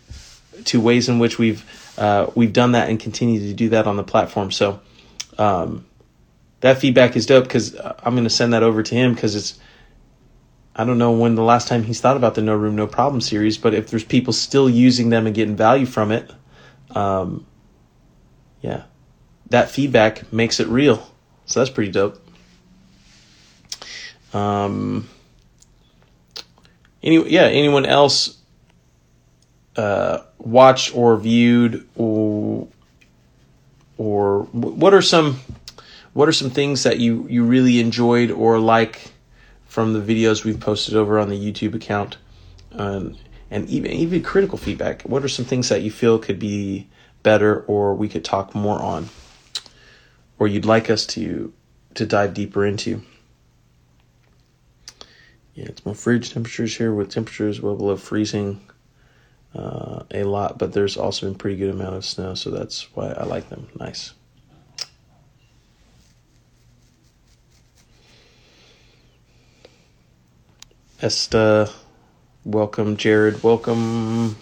to 0.64 0.80
ways 0.80 1.08
in 1.08 1.18
which 1.18 1.38
we've 1.38 1.64
uh, 1.98 2.30
we've 2.34 2.52
done 2.52 2.72
that 2.72 2.88
and 2.88 3.00
continue 3.00 3.40
to 3.40 3.54
do 3.54 3.70
that 3.70 3.86
on 3.86 3.96
the 3.96 4.04
platform. 4.04 4.50
So 4.50 4.80
um, 5.36 5.84
that 6.60 6.78
feedback 6.78 7.16
is 7.16 7.26
dope 7.26 7.44
because 7.44 7.74
I'm 7.74 8.14
going 8.14 8.24
to 8.24 8.30
send 8.30 8.52
that 8.52 8.62
over 8.62 8.82
to 8.82 8.94
him 8.94 9.14
because 9.14 9.34
it's. 9.34 9.58
I 10.76 10.84
don't 10.84 10.98
know 10.98 11.10
when 11.10 11.34
the 11.34 11.42
last 11.42 11.66
time 11.66 11.82
he's 11.82 12.00
thought 12.00 12.16
about 12.16 12.36
the 12.36 12.42
No 12.42 12.54
Room 12.54 12.76
No 12.76 12.86
Problem 12.86 13.20
series, 13.20 13.58
but 13.58 13.74
if 13.74 13.90
there's 13.90 14.04
people 14.04 14.32
still 14.32 14.70
using 14.70 15.10
them 15.10 15.26
and 15.26 15.34
getting 15.34 15.56
value 15.56 15.86
from 15.86 16.12
it, 16.12 16.30
um, 16.92 17.44
yeah, 18.60 18.84
that 19.50 19.70
feedback 19.70 20.32
makes 20.32 20.60
it 20.60 20.68
real. 20.68 21.08
So 21.46 21.60
that's 21.60 21.70
pretty 21.70 21.90
dope. 21.90 22.22
Um, 24.34 25.08
any, 27.02 27.28
yeah, 27.30 27.44
anyone 27.44 27.86
else 27.86 28.38
uh, 29.76 30.24
watched 30.38 30.94
or 30.94 31.16
viewed 31.16 31.88
or 31.96 32.68
or 33.96 34.42
what 34.52 34.92
are 34.92 35.02
some 35.02 35.40
what 36.12 36.28
are 36.28 36.32
some 36.32 36.50
things 36.50 36.82
that 36.82 36.98
you 36.98 37.26
you 37.28 37.44
really 37.44 37.80
enjoyed 37.80 38.30
or 38.30 38.58
like 38.58 39.12
from 39.66 39.92
the 39.92 40.00
videos 40.00 40.44
we've 40.44 40.60
posted 40.60 40.96
over 40.96 41.18
on 41.18 41.28
the 41.28 41.36
YouTube 41.36 41.74
account 41.74 42.16
um, 42.72 43.16
and 43.50 43.68
even 43.68 43.92
even 43.92 44.22
critical 44.22 44.58
feedback 44.58 45.02
what 45.02 45.24
are 45.24 45.28
some 45.28 45.44
things 45.44 45.68
that 45.68 45.82
you 45.82 45.90
feel 45.90 46.18
could 46.18 46.38
be 46.38 46.88
better 47.22 47.60
or 47.62 47.94
we 47.94 48.08
could 48.08 48.24
talk 48.24 48.54
more 48.54 48.80
on 48.80 49.08
or 50.38 50.46
you'd 50.46 50.64
like 50.64 50.90
us 50.90 51.06
to 51.06 51.52
to 51.94 52.06
dive 52.06 52.34
deeper 52.34 52.64
into. 52.64 53.02
Yeah, 55.54 55.66
it's 55.66 55.84
more 55.84 55.94
fridge 55.94 56.32
temperatures 56.32 56.76
here 56.76 56.94
with 56.94 57.10
temperatures 57.10 57.60
well 57.60 57.74
below 57.74 57.96
freezing 57.96 58.60
uh, 59.54 60.04
a 60.12 60.22
lot, 60.24 60.58
but 60.58 60.72
there's 60.72 60.96
also 60.96 61.26
been 61.26 61.34
pretty 61.34 61.56
good 61.56 61.70
amount 61.70 61.96
of 61.96 62.04
snow, 62.04 62.34
so 62.34 62.50
that's 62.50 62.94
why 62.94 63.08
I 63.08 63.24
like 63.24 63.48
them. 63.48 63.68
Nice. 63.78 64.12
Esta, 71.00 71.70
welcome. 72.44 72.96
Jared, 72.96 73.42
welcome. 73.42 74.36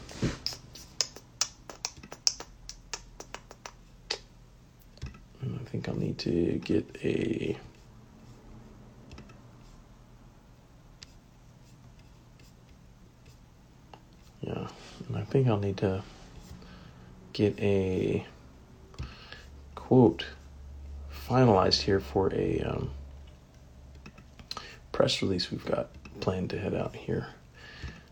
I'll 5.88 5.96
need 5.96 6.18
to 6.18 6.60
get 6.64 6.84
a 7.02 7.56
yeah 14.40 14.68
and 15.08 15.16
I 15.16 15.22
think 15.22 15.48
I'll 15.48 15.58
need 15.58 15.76
to 15.78 16.02
get 17.32 17.58
a 17.60 18.26
quote 19.74 20.26
finalized 21.28 21.82
here 21.82 22.00
for 22.00 22.32
a 22.34 22.60
um, 22.60 22.90
press 24.92 25.22
release 25.22 25.50
we've 25.50 25.64
got 25.64 25.88
planned 26.20 26.50
to 26.50 26.58
head 26.58 26.74
out 26.74 26.94
here 26.94 27.28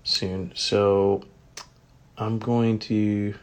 soon 0.02 0.52
so 0.54 1.24
I'm 2.16 2.38
going 2.38 2.78
to. 2.80 3.34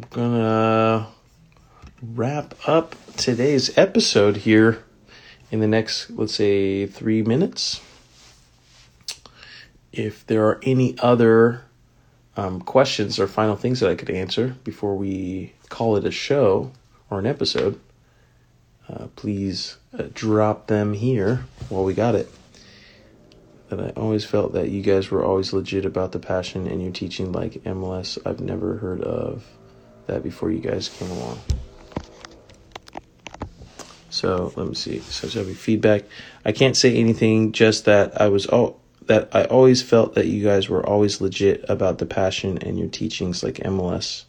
I'm 0.00 0.08
gonna 0.08 1.08
wrap 2.00 2.54
up 2.66 2.96
today's 3.18 3.76
episode 3.76 4.38
here 4.38 4.82
in 5.50 5.60
the 5.60 5.68
next, 5.68 6.08
let's 6.10 6.34
say, 6.34 6.86
three 6.86 7.22
minutes. 7.22 7.82
If 9.92 10.26
there 10.26 10.46
are 10.46 10.58
any 10.62 10.96
other 11.00 11.64
um, 12.34 12.62
questions 12.62 13.20
or 13.20 13.26
final 13.26 13.56
things 13.56 13.80
that 13.80 13.90
I 13.90 13.94
could 13.94 14.08
answer 14.08 14.56
before 14.64 14.96
we 14.96 15.52
call 15.68 15.96
it 15.96 16.06
a 16.06 16.10
show 16.10 16.72
or 17.10 17.18
an 17.18 17.26
episode, 17.26 17.78
uh, 18.88 19.08
please 19.16 19.76
uh, 19.92 20.04
drop 20.14 20.66
them 20.68 20.94
here 20.94 21.44
while 21.68 21.84
we 21.84 21.92
got 21.92 22.14
it. 22.14 22.30
That 23.68 23.80
I 23.80 23.88
always 24.00 24.24
felt 24.24 24.54
that 24.54 24.70
you 24.70 24.80
guys 24.80 25.10
were 25.10 25.22
always 25.22 25.52
legit 25.52 25.84
about 25.84 26.12
the 26.12 26.18
passion 26.18 26.66
and 26.66 26.80
your 26.80 26.92
teaching 26.92 27.32
like 27.32 27.64
MLS. 27.64 28.16
I've 28.24 28.40
never 28.40 28.78
heard 28.78 29.02
of 29.02 29.44
that 30.10 30.22
before 30.22 30.50
you 30.50 30.60
guys 30.60 30.88
came 30.88 31.10
along. 31.10 31.38
So 34.10 34.52
let 34.56 34.66
me 34.66 34.74
see. 34.74 34.98
So 34.98 35.28
having 35.28 35.54
feedback. 35.54 36.02
I 36.44 36.52
can't 36.52 36.76
say 36.76 36.96
anything. 36.96 37.52
Just 37.52 37.84
that 37.86 38.20
I 38.20 38.28
was 38.28 38.46
all 38.46 38.80
that 39.06 39.28
I 39.32 39.44
always 39.44 39.82
felt 39.82 40.14
that 40.14 40.26
you 40.26 40.44
guys 40.44 40.68
were 40.68 40.84
always 40.84 41.20
legit 41.20 41.64
about 41.68 41.98
the 41.98 42.06
passion 42.06 42.58
and 42.58 42.78
your 42.78 42.88
teachings 42.88 43.42
like 43.42 43.54
MLS. 43.54 44.24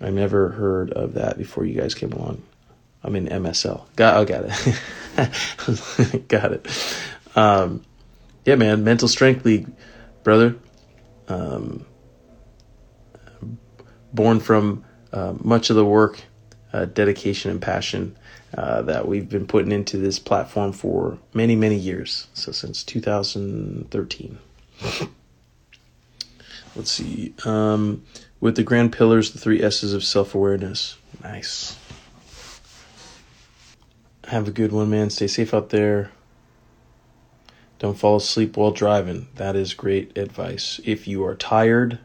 I 0.00 0.10
never 0.10 0.50
heard 0.50 0.92
of 0.92 1.14
that 1.14 1.38
before 1.38 1.64
you 1.64 1.80
guys 1.80 1.94
came 1.94 2.12
along. 2.12 2.42
I'm 3.02 3.16
in 3.16 3.26
MSL. 3.26 3.86
Got 3.94 4.16
oh, 4.16 4.24
got 4.24 4.44
it. 5.16 6.28
got 6.28 6.52
it. 6.52 6.98
Um, 7.34 7.82
yeah, 8.44 8.56
man. 8.56 8.84
Mental 8.84 9.08
Strength 9.08 9.44
League, 9.44 9.68
brother. 10.24 10.56
Um, 11.28 11.86
born 14.12 14.40
from 14.40 14.84
uh, 15.12 15.34
much 15.42 15.70
of 15.70 15.76
the 15.76 15.84
work, 15.84 16.20
uh, 16.72 16.86
dedication, 16.86 17.50
and 17.50 17.62
passion 17.62 18.16
uh, 18.56 18.82
that 18.82 19.06
we've 19.06 19.28
been 19.28 19.46
putting 19.46 19.72
into 19.72 19.98
this 19.98 20.18
platform 20.18 20.72
for 20.72 21.18
many, 21.34 21.56
many 21.56 21.76
years. 21.76 22.28
So 22.34 22.52
since 22.52 22.82
2013. 22.84 24.38
Let's 26.74 26.90
see. 26.90 27.34
Um, 27.44 28.04
with 28.40 28.56
the 28.56 28.62
grand 28.62 28.92
pillars, 28.92 29.32
the 29.32 29.38
three 29.38 29.62
S's 29.62 29.94
of 29.94 30.04
self 30.04 30.34
awareness. 30.34 30.96
Nice. 31.22 31.78
Have 34.28 34.48
a 34.48 34.50
good 34.50 34.72
one, 34.72 34.90
man. 34.90 35.08
Stay 35.10 35.26
safe 35.26 35.54
out 35.54 35.70
there. 35.70 36.10
Don't 37.78 37.98
fall 37.98 38.16
asleep 38.16 38.56
while 38.56 38.70
driving. 38.70 39.28
That 39.36 39.56
is 39.56 39.74
great 39.74 40.16
advice. 40.18 40.80
If 40.84 41.06
you 41.06 41.24
are 41.24 41.34
tired 41.34 41.98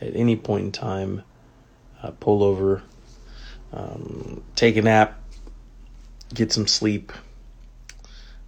at 0.00 0.14
any 0.14 0.36
point 0.36 0.64
in 0.64 0.72
time, 0.72 1.22
uh, 2.06 2.12
pull 2.20 2.42
over, 2.42 2.82
um, 3.72 4.42
take 4.54 4.76
a 4.76 4.82
nap, 4.82 5.20
get 6.32 6.52
some 6.52 6.66
sleep, 6.66 7.12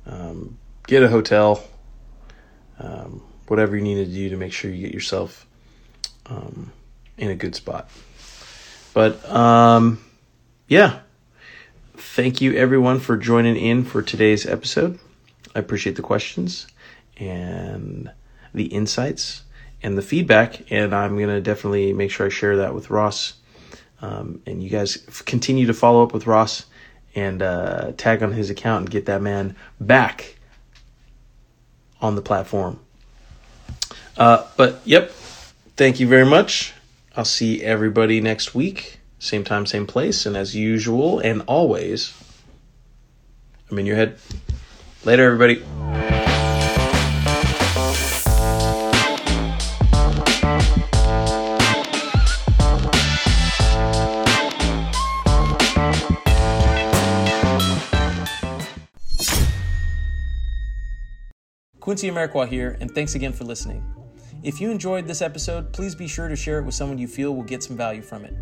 um, 0.06 0.58
get 0.86 1.02
a 1.02 1.08
hotel, 1.08 1.62
um, 2.78 3.22
whatever 3.48 3.76
you 3.76 3.82
need 3.82 4.04
to 4.04 4.06
do 4.06 4.28
to 4.30 4.36
make 4.36 4.52
sure 4.52 4.70
you 4.70 4.86
get 4.86 4.94
yourself 4.94 5.46
um, 6.26 6.72
in 7.16 7.30
a 7.30 7.34
good 7.34 7.54
spot. 7.54 7.90
But 8.94 9.28
um, 9.28 10.00
yeah, 10.68 11.00
thank 11.96 12.40
you 12.40 12.54
everyone 12.54 13.00
for 13.00 13.16
joining 13.16 13.56
in 13.56 13.84
for 13.84 14.02
today's 14.02 14.46
episode. 14.46 14.98
I 15.54 15.58
appreciate 15.58 15.96
the 15.96 16.02
questions 16.02 16.68
and 17.16 18.10
the 18.54 18.66
insights 18.66 19.42
and 19.82 19.96
the 19.96 20.02
feedback, 20.02 20.70
and 20.70 20.94
I'm 20.94 21.16
going 21.16 21.28
to 21.28 21.40
definitely 21.40 21.92
make 21.92 22.10
sure 22.10 22.26
I 22.26 22.28
share 22.28 22.56
that 22.58 22.74
with 22.74 22.90
Ross. 22.90 23.34
Um, 24.00 24.42
and 24.46 24.62
you 24.62 24.70
guys 24.70 24.96
continue 25.24 25.66
to 25.66 25.74
follow 25.74 26.02
up 26.02 26.12
with 26.12 26.26
Ross 26.26 26.66
and 27.14 27.42
uh, 27.42 27.92
tag 27.96 28.22
on 28.22 28.32
his 28.32 28.50
account 28.50 28.82
and 28.82 28.90
get 28.90 29.06
that 29.06 29.20
man 29.20 29.56
back 29.80 30.36
on 32.00 32.14
the 32.14 32.22
platform. 32.22 32.78
Uh, 34.16 34.46
but 34.56 34.80
yep, 34.84 35.10
thank 35.76 36.00
you 36.00 36.06
very 36.06 36.26
much. 36.26 36.74
I'll 37.16 37.24
see 37.24 37.62
everybody 37.62 38.20
next 38.20 38.54
week, 38.54 39.00
same 39.18 39.42
time, 39.42 39.66
same 39.66 39.86
place, 39.86 40.26
and 40.26 40.36
as 40.36 40.54
usual 40.54 41.18
and 41.18 41.42
always, 41.46 42.14
I'm 43.70 43.78
in 43.78 43.86
your 43.86 43.96
head. 43.96 44.18
Later, 45.04 45.24
everybody. 45.24 45.64
Quincy 61.98 62.14
Amarikwa 62.14 62.46
here, 62.46 62.76
and 62.80 62.94
thanks 62.94 63.16
again 63.16 63.32
for 63.32 63.42
listening. 63.42 63.82
If 64.44 64.60
you 64.60 64.70
enjoyed 64.70 65.08
this 65.08 65.20
episode, 65.20 65.72
please 65.72 65.96
be 65.96 66.06
sure 66.06 66.28
to 66.28 66.36
share 66.36 66.60
it 66.60 66.62
with 66.62 66.76
someone 66.76 66.96
you 66.96 67.08
feel 67.08 67.34
will 67.34 67.42
get 67.42 67.60
some 67.60 67.76
value 67.76 68.02
from 68.02 68.24
it. 68.24 68.34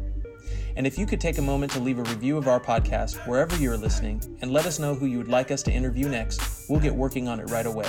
And 0.77 0.87
if 0.87 0.99
you 0.99 1.07
could 1.07 1.23
take 1.23 1.39
a 1.39 1.43
moment 1.43 1.73
to 1.73 1.81
leave 1.81 1.99
a 1.99 2.03
review 2.03 2.37
of 2.37 2.49
our 2.49 2.61
podcast 2.61 3.17
wherever 3.27 3.57
you 3.57 3.73
are 3.73 3.79
listening 3.79 4.21
and 4.43 4.53
let 4.53 4.67
us 4.67 4.79
know 4.79 4.95
who 4.95 5.07
you 5.07 5.17
would 5.17 5.29
like 5.29 5.51
us 5.51 5.63
to 5.63 5.73
interview 5.73 6.07
next, 6.07 6.69
we'll 6.69 6.81
get 6.81 6.95
working 6.95 7.29
on 7.29 7.41
it 7.41 7.49
right 7.49 7.65
away. 7.65 7.89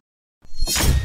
you 0.67 1.00